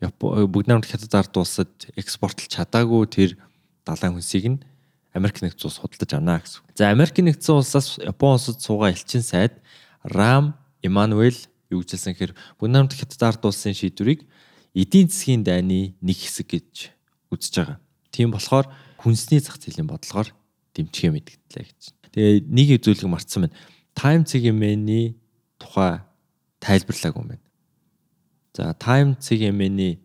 бүгд 0.03 0.67
найрамд 0.67 0.91
хятад 0.91 1.15
ард 1.15 1.35
улсад 1.39 1.71
экспортлж 1.95 2.51
чадаагүй 2.51 3.07
тэр 3.07 3.31
далайн 3.87 4.19
хүнсийг 4.19 4.45
нь 4.51 4.59
Америк 5.17 5.41
нэгдсэн 5.41 5.71
улс 5.71 5.81
худалдаж 5.81 6.13
авна 6.13 6.43
гэсэн. 6.43 6.61
За 6.77 6.93
Америк 6.93 7.17
нэгдсэн 7.17 7.57
улсаас 7.57 7.97
Япон 8.03 8.37
улсад 8.37 8.61
суугаа 8.61 8.93
элчин 8.93 9.25
сайд 9.25 9.57
Рам 10.05 10.59
Эммануэл 10.85 11.49
юу 11.71 11.83
гэжсэн 11.83 12.15
гэхээр 12.15 12.35
Бүгд 12.59 12.73
намд 12.73 12.93
хятад 12.95 13.23
ард 13.23 13.43
улсын 13.47 13.75
шийдвэрийг 13.75 14.27
эдийн 14.77 15.09
засгийн 15.09 15.43
дайны 15.43 15.97
нэг 16.01 16.19
хэсэг 16.21 16.47
гэж 16.53 16.73
үзэж 17.33 17.55
байгаа. 17.57 17.79
Тийм 18.13 18.31
болохоор 18.31 18.69
хүнсний 19.01 19.41
зах 19.41 19.57
зээлийн 19.59 19.89
бодлогоор 19.89 20.31
дэмжихээ 20.77 21.13
мэдгдлээ 21.13 21.65
гэж. 21.65 21.83
Тэгээ 22.13 22.35
нэг 22.49 22.69
зүйлийг 22.85 23.09
мартсан 23.09 23.49
байна. 23.49 23.57
Time 23.97 24.25
CGM-ийн 24.29 25.17
тухай 25.57 26.05
тайлбарлаагүй 26.61 27.21
юм 27.25 27.29
байна. 27.33 27.45
За 28.53 28.73
Time 28.77 29.17
CGM-ийн 29.21 30.01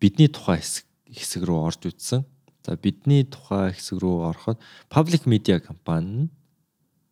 бидний 0.00 0.28
тухай 0.28 0.60
хэсэг 0.60 0.84
хэсэг 1.12 1.42
рүү 1.44 1.58
орж 1.64 1.80
үтсэн. 1.88 2.24
За 2.64 2.76
бидний 2.76 3.24
тухай 3.24 3.72
хэсэг 3.72 4.00
рүү 4.00 4.28
ороход 4.28 4.60
public 4.92 5.24
media 5.24 5.60
компани 5.60 6.28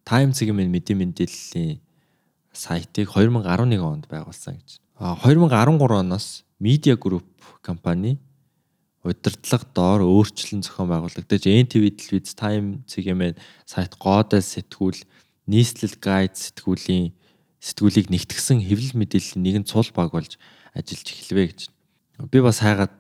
Time 0.05 0.37
CGM-ийн 0.37 0.69
мэдээ 0.69 0.97
мэдээллийн 1.01 1.84
сайтыг 2.55 3.11
2011 3.11 3.83
онд 3.83 4.07
байгуулсан 4.09 4.57
гэж. 4.57 4.79
А 4.97 5.19
2013 5.19 5.77
оноос 5.91 6.45
Media 6.63 6.95
Group 6.97 7.27
компани 7.61 8.19
удирдлага 9.05 9.67
доор 9.75 10.01
өөрчлөн 10.07 10.65
зохион 10.65 10.89
байгуулагдаж 10.89 11.45
NTV 11.45 11.85
телевиз 11.99 12.33
Time 12.33 12.81
CGM 12.89 13.37
сайт 13.69 13.99
Godel 14.01 14.41
сэтгүүл 14.41 15.03
нийслэл 15.51 15.99
гайд 16.01 16.39
сэтгүүлийн 16.41 17.13
сэтгүүлийг 17.61 18.09
нэгтгсэн 18.09 18.65
хэвлэл 18.65 18.97
мэдээллийн 18.97 19.45
нэгэн 19.45 19.69
цул 19.69 19.91
баг 19.93 20.17
болж 20.17 20.41
ажиллаж 20.73 21.09
эхэлвэ 21.11 21.45
гэж. 21.53 21.61
Би 22.33 22.39
бас 22.41 22.65
хайгаад 22.65 22.97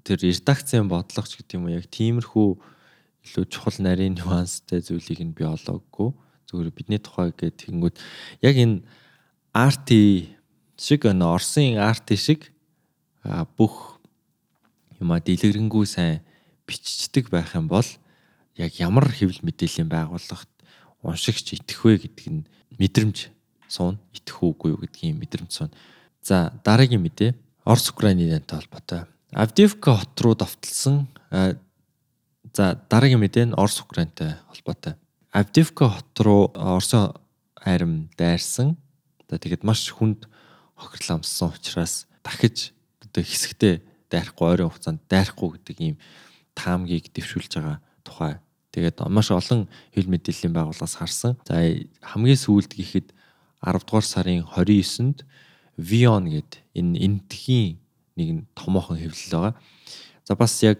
тэр 0.00 0.24
редакцийн 0.24 0.88
бодлогоч 0.88 1.36
гэдэг 1.36 1.56
юм 1.60 1.68
уу 1.68 1.76
яг 1.76 1.92
тиймэрхүү 1.92 2.48
илүү 3.24 3.44
чухал 3.52 3.76
нарийн 3.84 4.16
нюанстай 4.16 4.80
зүйлийг 4.80 5.20
нь 5.20 5.36
би 5.36 5.44
олоогүй 5.44 6.12
зүгээр 6.48 6.70
бидний 6.74 7.00
тухай 7.00 7.32
гэдэг 7.32 7.54
тэгэнгүүт 7.58 7.96
яг 8.42 8.56
энэ 8.56 8.82
RT 9.54 9.90
шиг 10.76 11.06
энэ 11.06 11.24
Орсын 11.24 11.78
RT 11.78 12.08
шиг 12.18 12.40
бүх 13.56 14.00
юма 15.00 15.20
дэлгэрэнгүй 15.20 15.84
сайн 15.86 16.20
биччихдэг 16.66 17.30
байх 17.30 17.54
юм 17.54 17.68
бол 17.68 17.86
яг 18.56 18.72
ямар 18.78 19.08
хэвлэл 19.08 19.44
мэдээллийн 19.44 19.88
байгууллагт 19.88 20.50
уншигч 21.02 21.60
итгэх 21.60 21.84
вэ 21.84 21.94
гэдэг 22.04 22.26
нь 22.32 22.46
мэдрэмж 22.80 23.28
суун 23.68 23.98
итгэх 24.16 24.38
үгүй 24.42 24.72
юу 24.72 24.80
гэдгийг 24.80 25.18
мэдрэмж 25.18 25.50
суун. 25.52 25.72
За 26.22 26.52
дараагийн 26.64 27.02
мэдээ 27.02 27.34
Орос 27.64 27.90
Украины 27.90 28.28
дантай 28.28 28.60
холбоотой. 28.60 29.00
Авдивка 29.32 29.96
хот 29.96 30.20
руу 30.20 30.34
давталсан 30.34 31.08
за 32.54 32.64
дараагийн 32.88 33.20
мэдээ 33.20 33.44
нь 33.50 33.56
Орос 33.56 33.80
Украинтай 33.80 34.38
холбоотой. 34.48 34.94
Авдивка 35.34 35.88
хот 35.90 36.20
руу 36.22 36.52
Оросын 36.54 37.10
арим 37.58 38.08
дайрсан. 38.16 38.76
Тэгээд 39.26 39.66
маш 39.66 39.90
хүнд 39.90 40.30
хохирол 40.78 41.18
амссан 41.18 41.50
учраас 41.50 42.06
дахиж 42.22 42.70
одоо 43.02 43.26
хэсэгтээ 43.26 43.82
дайрахгүй 44.14 44.46
ойрын 44.46 44.70
хугацаанд 44.70 45.02
дайрахгүй 45.10 45.58
гэдэг 45.58 45.76
ийм 45.82 45.96
таамгийг 46.54 47.10
дэвшүүлж 47.10 47.50
байгаа 47.58 47.82
тухай. 48.06 48.38
Тэгээд 48.70 49.02
маш 49.10 49.34
олон 49.34 49.66
хэл 49.90 50.06
мэдээллийн 50.06 50.54
байгууллагаас 50.54 51.02
харсан. 51.02 51.34
За 51.42 51.58
хамгийн 51.98 52.38
сүүлд 52.38 52.78
гэхэд 52.78 53.10
10 53.58 53.82
дугаар 53.82 54.06
сарын 54.06 54.46
29-нд 54.46 55.26
Vion 55.74 56.30
гэд 56.30 56.62
энэ 56.78 56.94
энтхийн 57.10 57.82
нэг 58.14 58.46
томоохон 58.54 59.02
хэвлэл 59.02 59.34
байгаа. 59.34 59.54
За 60.22 60.38
бас 60.38 60.62
яг 60.62 60.78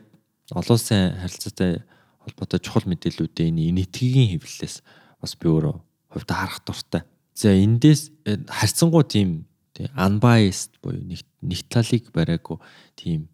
олон 0.55 0.79
улсын 0.79 1.19
харилцаатай 1.19 1.83
холбоотой 2.25 2.61
чухал 2.61 2.89
мэдээллүүдээ 2.89 3.47
энэ 3.53 3.69
энэтхгийн 3.71 4.33
хэвлэлээс 4.35 4.77
бас 5.21 5.33
би 5.37 5.47
өөрөө 5.49 5.77
хувьд 6.11 6.31
харах 6.33 6.61
дуртай. 6.65 7.03
За 7.35 7.53
эндээс 7.53 8.11
э, 8.25 8.41
харьцангуй 8.49 9.05
тийм 9.05 9.47
тий 9.75 9.91
unbiased 9.95 10.81
буюу 10.83 11.03
нэг 11.05 11.61
талыг 11.69 12.09
бариагүй 12.15 12.59
тийм 12.97 13.29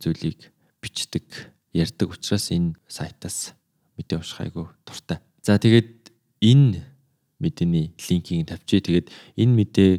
зүйлийг 0.00 0.50
бичдэг 0.80 1.24
ярьдаг 1.72 2.08
учраас 2.10 2.48
энэ 2.50 2.74
сайтаас 2.88 3.52
мэдээ 3.98 4.18
унших 4.18 4.40
айгу 4.40 4.70
дуртай. 4.86 5.18
За 5.42 5.58
тэгээд 5.58 6.10
энэ 6.40 6.80
мэдээний 7.38 7.92
линкийг 7.98 8.48
тавьчих. 8.48 8.88
Тэгээд 8.88 9.06
энэ 9.36 9.52
мэдээ 9.52 9.92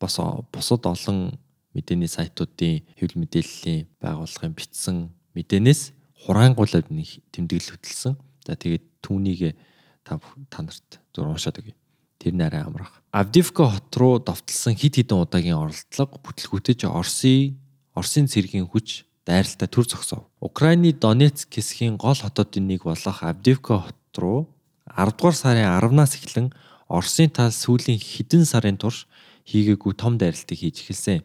бас 0.00 0.18
бусад 0.52 0.84
олон 0.84 1.38
мэдээний 1.72 2.10
сайтуудын 2.10 2.82
хэвлэл 2.98 3.22
мэдээллийн 3.24 3.88
байгууллагын 4.02 4.54
бичсэн 4.56 4.96
мэдээнээс 5.32 5.94
хураангуулаад 6.26 6.92
нэг 6.92 7.24
тэмдэглэл 7.32 7.76
хөтэлсэн. 7.76 8.14
За 8.44 8.56
тэгээд 8.56 8.84
түүнийг 9.00 9.56
та 10.04 10.20
та 10.50 10.62
нарт 10.62 11.00
зур 11.14 11.32
уншаад 11.32 11.60
өгье. 11.60 11.74
Тэр 12.20 12.36
нь 12.36 12.44
арай 12.44 12.60
амрах. 12.60 13.00
Авдивка 13.12 13.64
хот 13.64 13.92
руу 13.96 14.20
довтлсон 14.20 14.76
хид 14.76 15.00
хідэн 15.00 15.24
удаагийн 15.24 15.56
оролдлого 15.56 16.20
бүтлгүүтэж 16.20 16.84
Оросын 16.84 17.56
Оросын 17.96 18.28
цэргийн 18.28 18.68
хүч 18.68 19.08
дайралтай 19.24 19.68
төр 19.68 19.88
зогсов. 19.88 20.28
Украины 20.40 20.92
Донецк 20.92 21.48
хэсгийн 21.48 21.96
гол 21.96 22.16
хотуудын 22.16 22.68
нэг 22.68 22.84
болох 22.84 23.24
Авдивка 23.24 23.80
хот 23.80 23.96
руу 24.20 24.52
10 24.92 25.16
дугаар 25.16 25.36
сарын 25.36 25.68
10-наас 25.80 26.20
эхлэн 26.20 26.52
Оросын 26.88 27.30
тал 27.32 27.52
сүүлийн 27.52 27.96
хэдэн 27.96 28.44
сарын 28.44 28.76
турш 28.76 29.08
хийгээгүй 29.48 29.94
том 29.96 30.18
дайралтыг 30.18 30.58
хийж 30.58 30.84
эхэлсэн. 30.84 31.24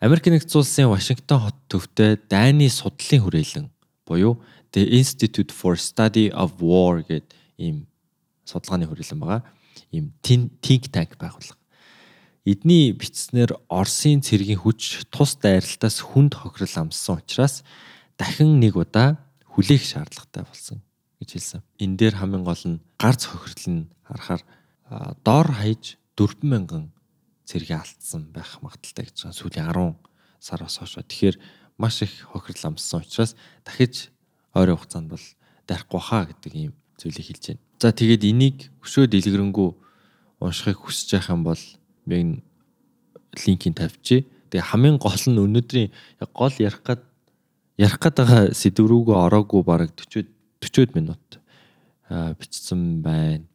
Америк 0.00 0.26
нэгдсэн 0.26 0.58
улсын 0.58 0.90
Вашингтон 0.90 1.40
хот 1.46 1.58
төвтэй 1.68 2.18
дайны 2.30 2.70
судлалын 2.70 3.22
хүрээлэн 3.22 3.66
буюу 4.06 4.42
The 4.72 4.88
Institute 4.88 5.52
for 5.52 5.76
Study 5.76 6.32
of 6.32 6.58
War 6.60 7.02
гэдэг 7.04 7.34
ийм 7.58 7.86
судалгааны 8.44 8.88
хүрээлэн 8.88 9.20
байгаа. 9.20 9.42
Ийм 9.92 10.12
think 10.22 10.90
tank 10.90 11.16
байгууллага. 11.20 11.60
Эдний 12.42 12.90
бичснээр 12.90 13.54
Оросын 13.70 14.18
цэргийн 14.18 14.58
хүч 14.58 15.06
тус 15.14 15.38
дайралтаас 15.38 16.02
хүнд 16.02 16.34
хохирол 16.34 16.90
амссан 16.90 17.22
учраас 17.22 17.62
дахин 18.18 18.58
нэг 18.58 18.74
удаа 18.74 19.22
хүлээх 19.46 19.84
шаардлагатай 19.86 20.42
болсон 20.42 20.82
гэж 21.22 21.38
хэлсэн. 21.38 21.62
Энэ 21.78 21.96
дээр 22.02 22.14
хамгийн 22.18 22.42
гол 22.42 22.64
нь 22.66 22.82
гарц 22.98 23.30
хохирол 23.30 23.68
нь 23.70 23.90
харахаар 24.02 24.42
доор 25.22 25.48
хаяж 25.54 26.02
40000 26.18 26.90
цэргийн 27.46 27.78
алдсан 27.78 28.34
байх 28.34 28.58
магадaltaй 28.58 29.06
гэж 29.06 29.16
байна. 29.22 29.38
Сүүлийн 29.38 29.70
10 29.70 29.94
сараас 30.42 30.76
хойш. 30.82 30.98
Тэгэхээр 30.98 31.36
маш 31.82 32.02
их 32.06 32.14
хохирол 32.30 32.70
амссан 32.70 33.02
учраас 33.02 33.34
дахиж 33.66 34.14
ойрын 34.54 34.78
хугацаанд 34.78 35.10
бол 35.10 35.26
дайрахгүй 35.66 36.00
хаа 36.00 36.22
гэдэг 36.30 36.52
ийм 36.54 36.72
зүйлийг 36.94 37.26
хэлж 37.26 37.44
байна. 37.50 37.62
За 37.82 37.90
тэгээд 37.90 38.22
энийг 38.30 38.70
өшөө 38.86 39.10
дэлгэрэнгүй 39.10 39.68
уншихыг 40.38 40.78
хүсэж 40.78 41.08
байх 41.18 41.28
юм 41.34 41.42
бол 41.42 41.62
би 42.06 42.42
линкийг 43.34 43.74
тавьчих. 43.74 44.30
Тэгээ 44.54 44.70
хамгийн 44.70 44.98
гол 45.02 45.24
нь 45.26 45.42
өнөөдрийн 45.42 45.90
гол 46.30 46.54
ярих 46.62 46.82
гад 46.86 47.02
ярих 47.74 47.98
гад 47.98 48.14
байгаа 48.14 48.54
сэдв 48.54 48.86
рүүгээ 48.86 49.18
ороогүй 49.26 49.62
бараг 49.66 49.90
40 49.98 50.30
40 50.62 50.94
минут 50.94 51.42
бичсэн 52.38 53.02
байна. 53.02 53.48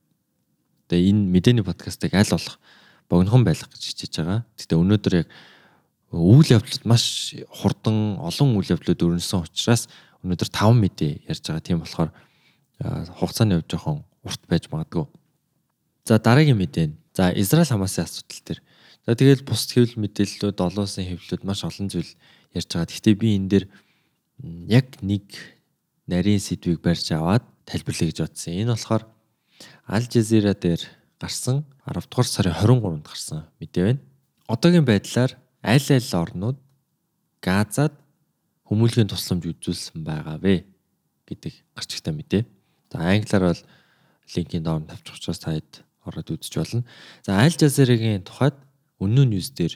Тэгээ 0.90 1.12
энэ 1.14 1.32
мэдээний 1.32 1.64
подкастыг 1.64 2.12
аль 2.18 2.28
болох 2.28 2.60
богинохон 3.08 3.44
байлгах 3.48 3.72
гэж 3.72 3.84
хичээж 3.94 4.14
байгаа. 4.20 4.40
Гэтэ 4.58 4.76
өнөөдөр 4.76 5.14
яг 5.24 5.28
үйл 6.12 6.48
явдлууд 6.56 6.86
маш 6.88 7.36
хурдан 7.52 8.16
олон 8.24 8.56
үйл 8.56 8.72
явдлууд 8.76 9.04
өрнөсөн 9.04 9.44
учраас 9.44 9.88
өнөөдөр 10.24 10.50
5 10.50 10.80
мэдээ 10.80 11.14
ярьж 11.28 11.44
байгаа. 11.44 11.66
Тийм 11.66 11.84
болохоор 11.84 12.12
хугацааны 13.20 13.60
хувьд 13.60 13.72
жоохон 13.72 13.98
урт 14.24 14.42
байж 14.48 14.72
магадгүй. 14.72 15.06
За 16.08 16.20
дараагийн 16.20 16.58
мэдээ. 16.58 16.96
За 17.12 17.32
Израиль 17.36 17.68
Хамасын 17.68 18.08
асуудал 18.08 18.42
төр. 18.46 18.60
За 19.04 19.16
тэгээд 19.16 19.44
бус 19.44 19.68
хэвлэл 19.68 20.00
мэдээллүүд 20.00 20.58
олон 20.64 20.88
улсын 20.88 21.08
хэвлэлүүд 21.08 21.44
маш 21.44 21.68
олон 21.68 21.92
зүйл 21.92 22.12
ярьж 22.56 22.70
байгаа. 22.72 22.88
Гэхдээ 22.88 23.16
би 23.20 23.28
энэ 23.36 23.50
дээр 23.52 23.66
яг 24.72 24.88
нэг 25.04 25.26
нарийн 26.08 26.40
сэдвийг 26.40 26.80
барьж 26.80 27.12
аваад 27.12 27.44
тайлбарлая 27.68 28.08
гэж 28.08 28.20
бодсон. 28.24 28.54
Энэ 28.56 28.72
болохоор 28.76 29.04
Аль 29.88 30.08
Жазира 30.08 30.54
дээр 30.54 30.82
гарсан 31.20 31.66
10 31.84 32.08
дугаар 32.08 32.28
сарын 32.28 32.56
23-нд 32.56 33.08
гарсан 33.08 33.40
мэдээ 33.60 33.84
байна. 33.84 34.02
Одоогийн 34.48 34.86
байдлаар 34.86 35.36
аль 35.68 35.92
аль 35.92 36.14
орнууд 36.16 36.58
Газад 37.44 37.94
хүмүүлгийн 38.72 39.12
тусламж 39.12 39.52
үзүүлсэн 39.52 40.00
байгаа 40.08 40.40
вэ 40.40 40.64
гэдэг 41.28 41.54
гарчигтай 41.76 42.14
мэдээ. 42.16 42.44
За 42.92 43.04
англиар 43.04 43.52
бол 43.52 43.62
линкийн 44.32 44.64
доор 44.64 44.88
тавьчих 44.88 45.20
учраас 45.20 45.40
та 45.44 45.52
хэд 45.52 45.84
ороод 46.08 46.32
үзэж 46.32 46.54
болно. 46.56 46.84
За 47.28 47.44
аль 47.44 47.52
жазирагийн 47.52 48.24
тухайд 48.24 48.56
өнөө 49.04 49.26
ньюс 49.28 49.52
дээр 49.52 49.76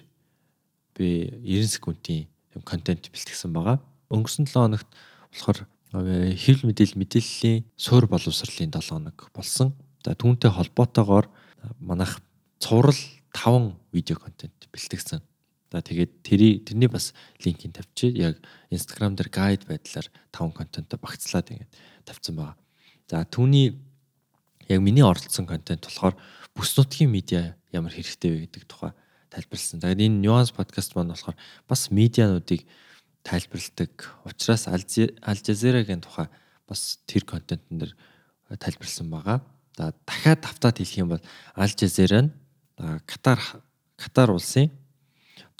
би 0.95 1.27
90 1.43 1.75
секундын 1.75 2.27
контент 2.63 3.11
бэлтгэсэн 3.11 3.51
байгаа. 3.51 3.83
Өнгөрсөн 4.11 4.47
7 4.47 4.63
хоногт 4.63 4.89
болохоор 5.31 5.59
хэвлэл 5.91 6.67
мэдээлэл 6.71 6.99
мэдээллийн 6.99 7.67
суур 7.75 8.07
боловсролын 8.07 8.71
7 8.71 8.79
хоног 8.79 9.27
болсон. 9.35 9.75
За 10.03 10.15
түүнтэй 10.15 10.51
холбоотойгоор 10.51 11.27
манайх 11.79 12.19
цуврал 12.59 12.99
5 13.35 13.75
видео 13.91 14.15
контент 14.15 14.55
бэлтгэсэн. 14.71 15.30
За 15.71 15.79
тэгээд 15.79 16.11
тэрий 16.27 16.59
тэрний 16.59 16.91
бас 16.91 17.15
линкийг 17.39 17.71
тавьчих. 17.71 18.11
Яг 18.19 18.35
Instagram 18.67 19.15
дээр 19.15 19.31
гайд 19.31 19.63
байдлаар 19.63 20.07
5 20.35 20.51
контентоо 20.51 20.99
багцлаад 20.99 21.47
ингээд 21.47 21.71
тавьсан 22.03 22.35
байгаа. 22.35 22.57
За 23.07 23.23
түүний 23.23 23.79
яг 24.67 24.79
миний 24.83 25.03
оролцсон 25.03 25.47
контент 25.47 25.87
болохоор 25.87 26.19
бүс 26.51 26.75
нутгийн 26.75 27.07
медиа 27.07 27.55
ямар 27.71 27.95
хэрэгтэй 27.95 28.31
вэ 28.31 28.39
гэдэг 28.51 28.63
тухай 28.67 28.91
тайлбарласан. 29.31 29.79
Тэгээд 29.79 30.11
энэ 30.11 30.21
нюанс 30.27 30.51
подкаст 30.51 30.91
маань 30.95 31.15
болохоор 31.15 31.39
бас 31.67 31.87
медиануудыг 31.87 32.67
тайлбарладаг. 33.23 33.91
Учираас 34.27 34.67
Аль 34.67 35.39
Жазирагийн 35.39 36.03
тухай 36.03 36.27
бас 36.67 36.99
тэр 37.07 37.23
контентн 37.23 37.79
дээр 37.79 37.95
тайлбарлсан 38.59 39.07
байгаа. 39.07 39.39
За 39.79 39.95
дахиад 40.05 40.43
тавтаад 40.43 40.83
хэлэх 40.83 40.99
юм 40.99 41.15
бол 41.15 41.23
Аль 41.55 41.71
Жазира 41.71 42.27
нь 42.27 42.31
Катар 43.07 43.39
Катар 43.95 44.35
улсын 44.35 44.71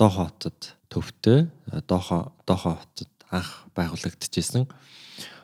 Дохо 0.02 0.34
хотод 0.34 0.74
төвтэй 0.90 1.46
Дохо 1.86 2.34
Дохо 2.48 2.74
хотод 2.82 3.12
анх 3.30 3.70
байгуулагдчихсэн. 3.78 4.66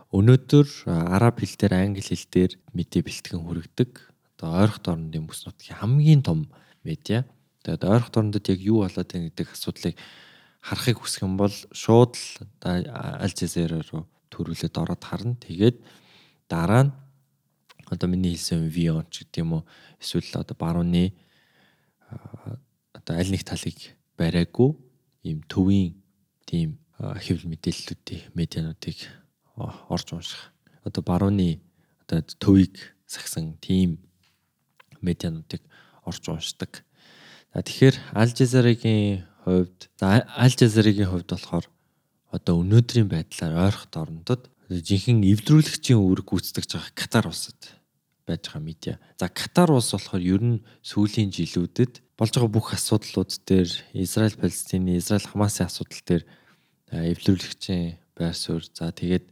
Өнөөдөр 0.10 0.68
араб 0.90 1.46
хэл 1.46 1.54
дээр 1.62 1.74
англи 1.78 2.02
хэл 2.02 2.26
дээр 2.26 2.58
мэдээ 2.74 3.06
бэлтгэн 3.06 3.38
хүргэдэг. 3.38 3.92
Одоо 4.42 4.50
ойрхон 4.66 5.14
орнын 5.14 5.30
бүс 5.30 5.46
нутгийн 5.46 5.78
хамгийн 5.78 6.26
том 6.26 6.50
медиа. 6.82 7.30
Тэгээд 7.62 7.86
ойрхон 7.86 8.34
орнодод 8.34 8.50
яг 8.50 8.58
юу 8.66 8.82
болоод 8.82 9.06
байна 9.06 9.30
гэдэг 9.30 9.54
асуудлыг 9.54 9.94
харахыг 10.66 11.06
хүсэх 11.06 11.22
юм 11.22 11.38
бол 11.38 11.54
шууд 11.54 12.18
л 12.18 12.26
Аль 12.66 13.38
Жазира 13.38 13.86
руу 13.86 14.10
төрүүлээд 14.34 14.74
ороод 14.74 15.06
харна. 15.06 15.38
Тэгээд 15.38 15.78
дараа 16.50 16.90
нь 16.90 16.94
одоо 17.94 18.10
миний 18.10 18.34
хэлсэн 18.34 18.74
Vion 18.74 19.06
ч 19.14 19.22
гэдэг 19.22 19.46
юм 19.46 19.62
уу 19.62 19.64
эсвэл 20.02 20.42
одоо 20.42 20.58
барууны 20.58 21.14
одоо 22.90 23.14
аль 23.14 23.30
нэг 23.30 23.46
талыг 23.46 23.97
бариагүй 24.18 24.74
ийм 25.24 25.46
төвийн 25.48 25.96
тийм 26.50 26.82
хэвлэл 26.98 27.54
мэдээллүүдийн 27.54 28.34
медиануудыг 28.34 28.98
орж 29.90 30.08
унших. 30.14 30.52
Одоо 30.84 31.04
барууны 31.06 31.62
одоо 32.06 32.26
төвийг 32.42 32.98
сагсан 33.06 33.58
тийм 33.62 34.02
медиануудыг 35.02 35.62
орж 36.06 36.24
уншдаг. 36.28 36.84
За 37.54 37.62
тэгэхээр 37.62 37.96
Аль 38.18 38.34
Жазирагийн 38.34 39.26
хувьд 39.46 39.90
Аль 40.02 40.58
Жазирагийн 40.58 41.10
хувьд 41.10 41.30
болохоор 41.30 41.66
одоо 42.34 42.56
өнөөдрийн 42.66 43.08
байдлаар 43.08 43.70
ойрхот 43.70 43.94
орнодод 43.96 44.50
жинхэнэ 44.68 45.32
эвдрүүлэгчийн 45.32 46.02
үүрэг 46.02 46.28
гүйцэтгэж 46.28 46.70
байгаа 46.76 46.94
Катар 46.98 47.26
улсад 47.32 47.77
байж 48.28 48.52
байгаа 48.52 48.62
медиа. 48.62 49.00
За 49.16 49.32
Катар 49.32 49.72
улс 49.72 49.96
болохоор 49.96 50.22
ер 50.22 50.44
нь 50.44 50.64
сүүлийн 50.84 51.32
жилүүдэд 51.32 52.04
болж 52.20 52.32
байгаа 52.36 52.52
бүх 52.52 52.76
асуудлууд 52.76 53.32
дээр 53.48 53.72
Израиль 53.96 54.36
Палестины, 54.36 55.00
Израиль 55.00 55.24
Хамасын 55.24 55.72
асуудал 55.72 56.04
дээр 56.04 56.24
эвлэрүүлэгчийн 56.92 57.98
байр 58.20 58.36
суурь. 58.36 58.68
За 58.76 58.92
тэгээд 58.92 59.32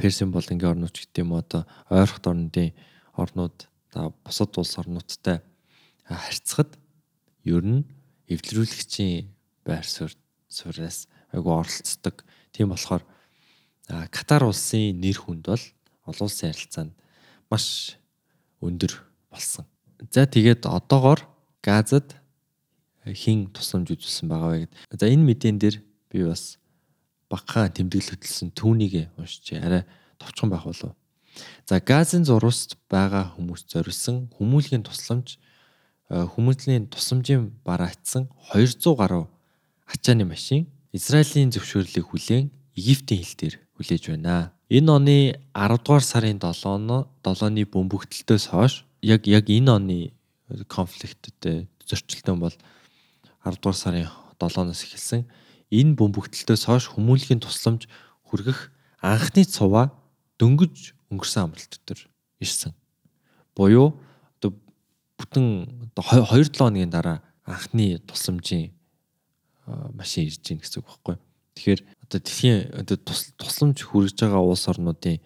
Персийн 0.00 0.32
болонгийн 0.32 0.72
орнууд 0.72 0.96
гэдэг 0.96 1.20
юм 1.20 1.36
одоо 1.36 1.68
ойрхот 1.92 2.24
орнуудын 2.24 2.72
орнууд 3.12 3.68
за 3.92 4.08
бусад 4.24 4.56
улс 4.56 4.78
орнуудтай 4.80 5.44
харьцахад 6.08 6.80
ер 7.44 7.64
нь 7.64 7.84
эвлэрүүлэгчийн 8.32 9.28
байр 9.68 9.84
суурь 9.84 10.16
суураас 10.48 11.04
айгу 11.32 11.52
оролцдог. 11.52 12.24
Тийм 12.52 12.72
болохоор 12.72 13.04
Катар 14.08 14.48
улсын 14.48 14.96
нэр 14.96 15.18
хүнд 15.20 15.44
бол 15.44 15.64
олон 16.08 16.26
улсын 16.26 16.52
харилцаанд 16.54 16.94
маш 17.50 17.98
өндөр 18.62 18.94
болсон. 19.30 19.66
За 20.10 20.24
тэгээд 20.24 20.64
одоогоор 20.64 21.26
Газад 21.60 22.16
хин 23.04 23.50
тусламж 23.52 23.92
үзүүлсэн 23.92 24.28
байгаа 24.30 24.50
вэ 24.54 24.58
гэд. 24.64 24.72
За 24.96 25.06
энэ 25.10 25.26
мэдэн 25.26 25.58
дээр 25.60 25.76
би 26.08 26.24
бас 26.24 26.56
багахан 27.28 27.74
тэмдэглэл 27.74 28.16
хөтөлсөн 28.16 28.54
түүнийг 28.56 29.12
уншиж 29.20 29.60
арай 29.60 29.84
товчхон 30.16 30.48
байх 30.48 30.64
болов. 30.64 30.96
За 31.68 31.80
Газын 31.80 32.24
зурваст 32.24 32.80
байгаа 32.88 33.34
хүмүүс 33.36 33.68
зориулсан 33.68 34.32
хүмүүлийн 34.36 34.82
тусламж 34.84 35.38
хүмүүлийн 36.10 36.90
тусламжийн 36.90 37.54
бараацсан 37.62 38.26
200 38.50 38.98
гаруй 38.98 39.24
ачааны 39.86 40.26
машин 40.26 40.66
Израилийн 40.92 41.54
зөвшөөрлийг 41.54 42.10
хүлээн 42.10 42.50
Египтийн 42.74 43.22
хил 43.22 43.36
дээр 43.38 43.54
хүлээж 43.78 44.04
байна. 44.10 44.50
Энэ 44.70 44.90
оны 44.92 45.16
10 45.50 45.82
дугаар 45.82 46.04
сарын 46.06 46.38
7-ны 46.38 47.02
7-ны 47.26 47.66
бөмбөгдөлтөөс 47.74 48.54
хойш 48.54 48.86
яг 49.02 49.26
яг 49.26 49.50
энэ 49.50 49.66
оны 49.66 49.98
конфликттэй 50.70 51.66
зөрчилдөөн 51.82 52.38
бол 52.38 52.54
10 53.42 53.58
дугаар 53.58 53.74
сарын 53.74 54.06
7-оос 54.38 54.86
эхэлсэн. 54.86 55.26
Энэ 55.74 55.98
бөмбөгдөлтөөс 55.98 56.70
хойш 56.70 56.86
хүмүүнлэгийн 56.94 57.42
тусламж 57.42 57.90
хүргэх 58.30 58.70
анхны 59.02 59.42
цуваа 59.42 59.90
дөнгөж 60.38 60.94
өнгөрсөн 61.10 61.50
амралт 61.50 61.82
төр 61.82 62.06
ирсэн. 62.38 62.70
Буюу 63.58 63.98
одоо 64.38 64.54
бүтэн 65.18 65.66
2 65.98 66.30
7 66.30 66.54
хоногийн 66.54 66.94
дараа 66.94 67.26
анхны 67.42 67.98
тусламжийн 68.06 68.70
машин 69.98 70.30
ирж 70.30 70.46
гин 70.46 70.62
гэсэн 70.62 70.78
үг 70.78 70.86
байхгүй. 70.86 71.16
Тэгэхээр 71.58 71.80
одоо 72.10 72.18
дэлхийн 72.18 72.74
одоо 72.74 72.98
тусламж 73.38 73.86
хүргэж 73.86 74.18
байгаа 74.18 74.42
улс 74.42 74.66
орнуудын 74.66 75.22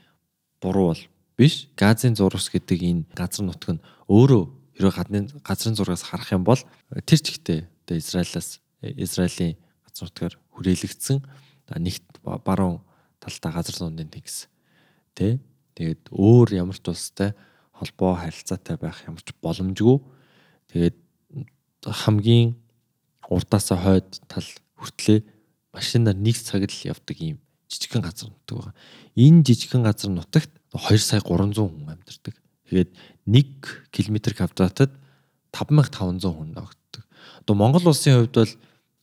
буруу 0.61 0.93
бол 0.93 1.03
биш. 1.41 1.73
Газын 1.81 2.13
зурвас 2.13 2.53
гэдэг 2.53 2.79
энэ 2.85 3.03
газар 3.17 3.49
нутг 3.49 3.73
нь 3.73 3.85
өөрөө 4.13 4.45
хэрэг 4.77 4.93
гадны 4.93 5.19
газрын 5.41 5.81
зургаас 5.81 6.05
харах 6.05 6.37
юм 6.37 6.45
бол 6.45 6.61
тэр 7.09 7.21
чигтээ 7.25 7.65
одоо 7.89 7.97
Израилаас 7.97 8.61
Израилийн 8.85 9.57
газар 9.89 10.13
нутгаар 10.13 10.35
хүрээлэгдсэн. 10.53 11.25
Нэгт 11.73 12.21
баруун 12.21 12.85
талдаа 13.17 13.65
газар 13.65 13.75
зууны 13.81 14.05
тэнгис 14.05 14.53
тэ? 15.17 15.41
Тэгээд 15.81 16.13
өөр 16.13 16.61
ямар 16.61 16.77
ч 16.77 16.85
улстай 16.85 17.33
холбоо 17.73 18.13
харилцаатай 18.21 18.77
байх 18.77 19.01
ямар 19.09 19.25
ч 19.25 19.33
боломжгүй. 19.41 20.05
Тэгээд 20.69 20.97
хамгийн 21.89 22.61
урдаасаа 23.33 23.81
хойд 23.81 24.21
тал 24.29 24.45
хүртлээ 24.77 25.34
машинаар 25.75 26.15
нэг 26.15 26.39
цагт 26.39 26.71
л 26.71 26.87
явдаг 26.89 27.19
ийм 27.19 27.43
жижигхэн 27.67 28.03
газар 28.07 28.31
нутаг 28.31 28.55
байгаа. 28.55 28.75
Энэ 29.19 29.43
жижигхэн 29.43 29.83
газар 29.83 30.11
нутагт 30.11 30.51
2 30.71 30.99
сая 31.03 31.21
300 31.21 31.59
хүн 31.59 31.91
амьдардаг. 31.91 32.35
Тэгээд 32.71 32.91
1 33.27 33.91
км 33.91 34.17
квадратад 34.31 34.91
5500 35.51 36.31
хүн 36.31 36.51
ногддог. 36.55 37.05
Одоо 37.43 37.55
Монгол 37.59 37.91
улсын 37.91 38.23
хувьд 38.23 38.35
бол 38.39 38.53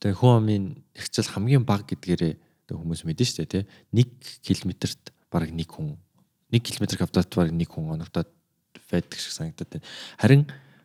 тэг 0.00 0.16
хүн 0.16 0.32
амын 0.40 0.64
ихчил 0.96 1.28
хамгийн 1.28 1.68
бага 1.68 1.84
гэдгээрээ 1.92 2.40
хүмүүс 2.72 3.04
мэдэн 3.04 3.28
штэ 3.28 3.44
тий 3.44 3.62
1 3.92 4.08
км-т 4.40 5.12
бараг 5.28 5.52
1 5.52 5.60
хүн 5.68 6.00
1 6.48 6.64
км 6.64 6.96
квадрат 6.96 7.28
бараг 7.28 7.52
1 7.52 7.68
хүн 7.68 7.92
оногдоод 8.00 8.28
байдаг 8.88 9.18
шиг 9.20 9.32
санагдаад 9.36 9.68
байна. 9.68 9.86
Харин 10.16 10.42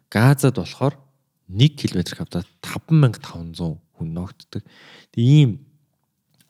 Газад 0.09 0.55
болохоор 0.55 0.95
1 1.49 1.75
км 1.75 2.15
квадрат 2.15 2.47
5500 2.61 3.79
хүн 3.97 4.13
ногддог. 4.13 4.63
Тэг 5.11 5.23
ийм 5.23 5.66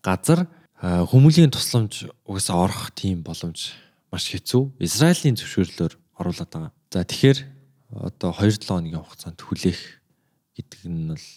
газар 0.04 0.48
хүмүүлийн 0.82 1.52
тусламж 1.52 2.08
угаасаа 2.26 2.70
орох 2.70 2.92
тийм 2.94 3.24
боломж 3.26 3.74
маш 4.12 4.30
хэцүү. 4.30 4.78
Израилийн 4.80 5.36
зөвшөөрлөөр 5.36 5.94
оруулаад 6.22 6.52
байгаа. 6.54 6.72
За 6.94 7.04
тэгэхээр 7.04 7.40
одоо 7.92 8.32
2-7 8.32 8.68
хоногийн 8.68 9.02
хугацаанд 9.02 9.40
хүлээх 9.42 9.82
гэдэг 10.56 10.82
нь 10.86 11.10
бол 11.12 11.28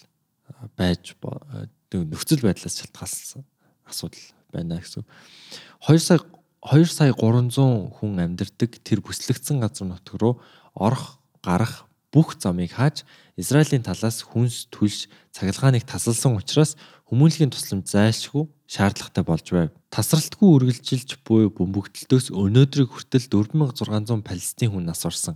байж 0.77 1.15
нөхцөл 1.91 2.45
байдлаас 2.45 2.75
шалтгаалсан 2.79 3.43
асуудал 3.87 4.25
байна 4.53 4.79
гэсэн. 4.79 5.03
2 5.87 5.99
сая 5.99 6.19
2 6.61 6.85
сая 6.85 7.13
300 7.17 7.97
хүн 7.97 8.19
амьдардаг 8.21 8.77
тэр 8.85 9.01
бүслэгдсэн 9.01 9.57
газар 9.57 9.87
нутг 9.89 10.13
руу 10.21 10.37
орох 10.77 11.17
гарах 11.41 11.89
бүх 12.13 12.37
замыг 12.37 12.75
хааж 12.77 13.03
Израилийн 13.37 13.83
талаас 13.83 14.21
хүнс 14.25 14.67
түлш 14.71 15.07
цахилгааныг 15.31 15.87
тасалсан 15.87 16.35
учраас 16.35 16.75
хүмүүнлэгийн 17.07 17.51
тусламж 17.51 17.91
зайлшгүй 17.91 18.47
шаардлагатай 18.67 19.23
болж 19.23 19.47
байв. 19.51 19.69
Тасралтгүй 19.91 20.49
үргэлжилж 20.55 21.19
буй 21.27 21.51
бөмбөгдөлтөөс 21.51 22.31
өнөөдрийг 22.31 22.91
хүртэл 22.91 23.27
4600 23.27 24.23
Палестин 24.23 24.71
хүн 24.71 24.87
нас 24.87 25.03
орсон. 25.03 25.35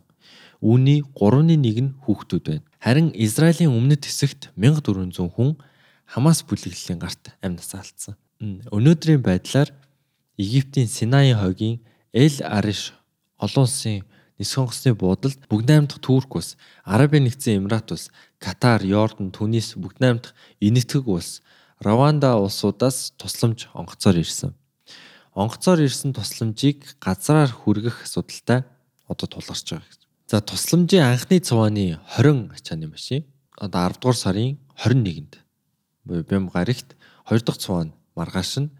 Үүний 0.63 1.03
3-ны 1.19 1.55
1 1.59 1.83
нь 1.83 1.95
хүүхдүүд 2.07 2.43
байна. 2.47 2.65
Харин 2.79 3.11
Израилийн 3.11 3.75
өмнөд 3.75 4.07
хэсэгт 4.07 4.55
1400 4.55 5.27
хүн 5.35 5.59
Хамас 6.05 6.45
бүлэглэлийн 6.47 6.99
гарт 7.01 7.33
амь 7.41 7.57
насаа 7.57 7.81
алдсан. 7.83 8.15
Өнөөдрийн 8.71 9.25
байдлаар 9.25 9.73
Египтийн 10.37 10.87
Синай 10.87 11.33
хойгийн 11.33 11.81
Эл 12.13 12.39
Ариш 12.45 12.93
олон 13.35 13.67
улсын 13.67 14.05
нисхэн 14.39 14.67
хосны 14.67 14.93
буудалд 14.93 15.39
бүгд 15.47 15.67
найрамдах 15.69 15.99
Турк 16.03 16.35
улс, 16.35 16.57
Арабын 16.83 17.23
нэгдсэн 17.25 17.63
Эмират 17.63 17.91
улс, 17.91 18.11
Катар, 18.39 18.83
Йордан, 18.83 19.31
Түнис 19.31 19.75
бүгд 19.79 19.99
найрамдах 20.03 20.35
Энэтхэг 20.59 21.07
улс, 21.07 21.41
Раванда 21.79 22.35
улсуудаас 22.39 23.15
тусламж 23.17 23.67
онгоцоор 23.73 24.19
ирсэн. 24.19 24.55
Онгоцоор 25.35 25.83
ирсэн 25.83 26.15
тусламжийг 26.15 26.95
газраар 26.99 27.51
хүргэх 27.51 28.07
асуудалтай 28.07 28.63
одоо 29.07 29.27
тулгарч 29.27 29.67
байгаа 29.71 29.87
гэсэн. 29.87 30.07
За 30.27 30.41
тусламжийн 30.41 31.03
анхны 31.03 31.39
цувааны 31.39 31.99
20 32.17 32.55
ачааны 32.55 32.87
машин 32.87 33.27
одоо 33.59 33.87
10 33.91 33.99
дугаар 33.99 34.17
сарын 34.17 34.57
21-нд 34.79 35.43
Бям 36.05 36.49
гарагт 36.49 36.95
2 37.29 37.43
дахь 37.43 37.59
цуваа 37.59 37.91
маргааш 38.15 38.63
нь 38.63 38.73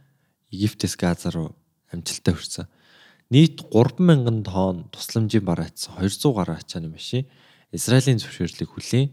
Египтээс 0.51 0.95
Газа 0.95 1.29
руу 1.31 1.55
амжилттай 1.91 2.33
хүрсэн. 2.33 2.67
Нийт 3.33 3.65
3000 3.73 4.45
тонн 4.45 4.85
тусламжийн 4.93 5.45
бараацсан 5.45 5.97
200 5.97 6.29
гаруй 6.37 6.57
ачааны 6.61 6.93
машин 6.93 7.25
Израилийн 7.73 8.21
зөвшөөрлийг 8.21 8.69
хүлээн 8.69 9.09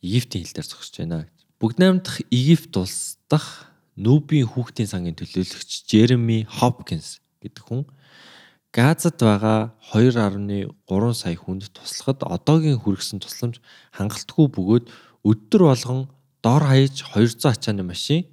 Египтийн 0.00 0.44
хил 0.48 0.56
дээр 0.56 0.68
зогсож 0.68 0.96
байна 0.96 1.28
гэж. 1.28 1.38
Бүгд 1.60 1.76
найрамдах 1.76 2.24
Египт 2.32 2.72
улс 2.80 3.20
дах 3.28 3.68
Нүүбийн 4.00 4.48
хүүхдийн 4.48 4.88
сангийн 4.90 5.14
төлөөлөгч 5.14 5.86
Жереми 5.86 6.48
Хопкинс 6.50 7.20
гэдэг 7.44 7.62
хүн 7.62 7.84
Газад 8.74 9.20
байгаа 9.22 9.76
2.3 9.94 10.74
сая 11.14 11.36
хүнд 11.38 11.70
туслахад 11.70 12.26
одоогийн 12.26 12.80
хүргэсэн 12.82 13.22
тусламж 13.22 13.62
хангалтгүй 13.94 14.50
бөгөөд 14.50 14.90
өдөр 15.22 15.62
болгон 15.70 16.00
дор 16.42 16.64
хаяж 16.66 17.06
200 17.14 17.54
ачааны 17.54 17.86
машин 17.86 18.26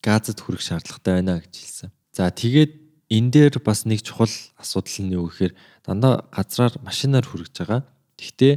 Газад 0.00 0.40
хүрэх 0.40 0.64
шаардлагатай 0.64 1.20
байна 1.20 1.44
гэж 1.44 1.52
хэлсэн. 1.60 1.90
За 2.16 2.32
тэгээд 2.32 2.85
энэ 3.10 3.30
дээр 3.30 3.58
бас 3.62 3.86
нэг 3.86 4.02
чухал 4.02 4.32
асуудал 4.58 4.98
нь 5.04 5.14
юу 5.14 5.30
гэхээр 5.30 5.54
дандаа 5.86 6.26
газраар 6.34 6.74
машинаар 6.82 7.26
хүрэж 7.26 7.54
байгаа. 7.54 7.82
Гэхдээ 8.18 8.54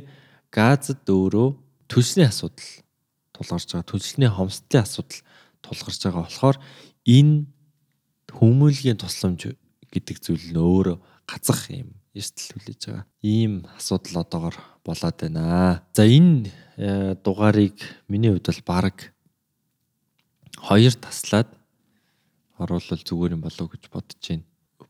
Газад 0.50 1.06
өөрөө 1.06 1.50
төлсний 1.86 2.26
асуудал 2.26 2.66
тулгарч 3.38 3.70
байгаа. 3.70 3.86
Төлсний 3.86 4.30
хомсдлын 4.30 4.82
асуудал 4.82 5.22
тулгарч 5.62 6.02
байгаа 6.02 6.26
болохоор 6.26 6.58
энэ 7.06 7.46
хүмүүлгийн 8.34 8.98
тусламж 8.98 9.54
гэдэг 9.94 10.18
зүйл 10.18 10.50
нь 10.50 10.58
өөрөө 10.58 10.98
гацах 11.30 11.70
юм 11.70 11.94
эрсдэл 12.18 12.58
хүлээж 12.58 12.82
байгаа. 12.90 13.06
Ийм 13.22 13.54
асуудал 13.78 14.26
одоогор 14.26 14.58
болоод 14.82 15.18
байна. 15.22 15.86
За 15.94 16.10
энэ 16.10 16.50
э, 16.82 17.14
дугаарыг 17.22 17.78
миний 18.10 18.34
хувьд 18.34 18.50
бол 18.50 18.66
баг 18.66 19.14
хоёр 20.58 20.94
таслаад 20.98 21.54
оруулал 22.60 23.02
зүгээр 23.08 23.36
юм 23.40 23.44
болов 23.44 23.68
гэж 23.72 23.84
бодож 23.90 24.20
байна. 24.20 24.46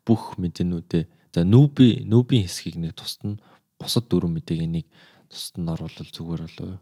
Бүх 0.05 0.35
мэдээнүүдээ 0.41 1.03
за 1.33 1.41
нүүби 1.45 2.09
нүүбийн 2.09 2.45
хэсгийг 2.49 2.77
нэг 2.81 2.97
тусад 2.97 3.23
нь 3.29 3.41
бусад 3.77 4.09
дөрвөн 4.09 4.41
мэдээг 4.41 4.65
энийг 4.65 4.87
тусад 5.29 5.55
нь 5.61 5.69
оруулал 5.69 6.09
зүгээр 6.09 6.41
болов 6.49 6.81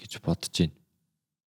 гэж 0.00 0.12
бодож 0.24 0.54
байна. 0.56 0.74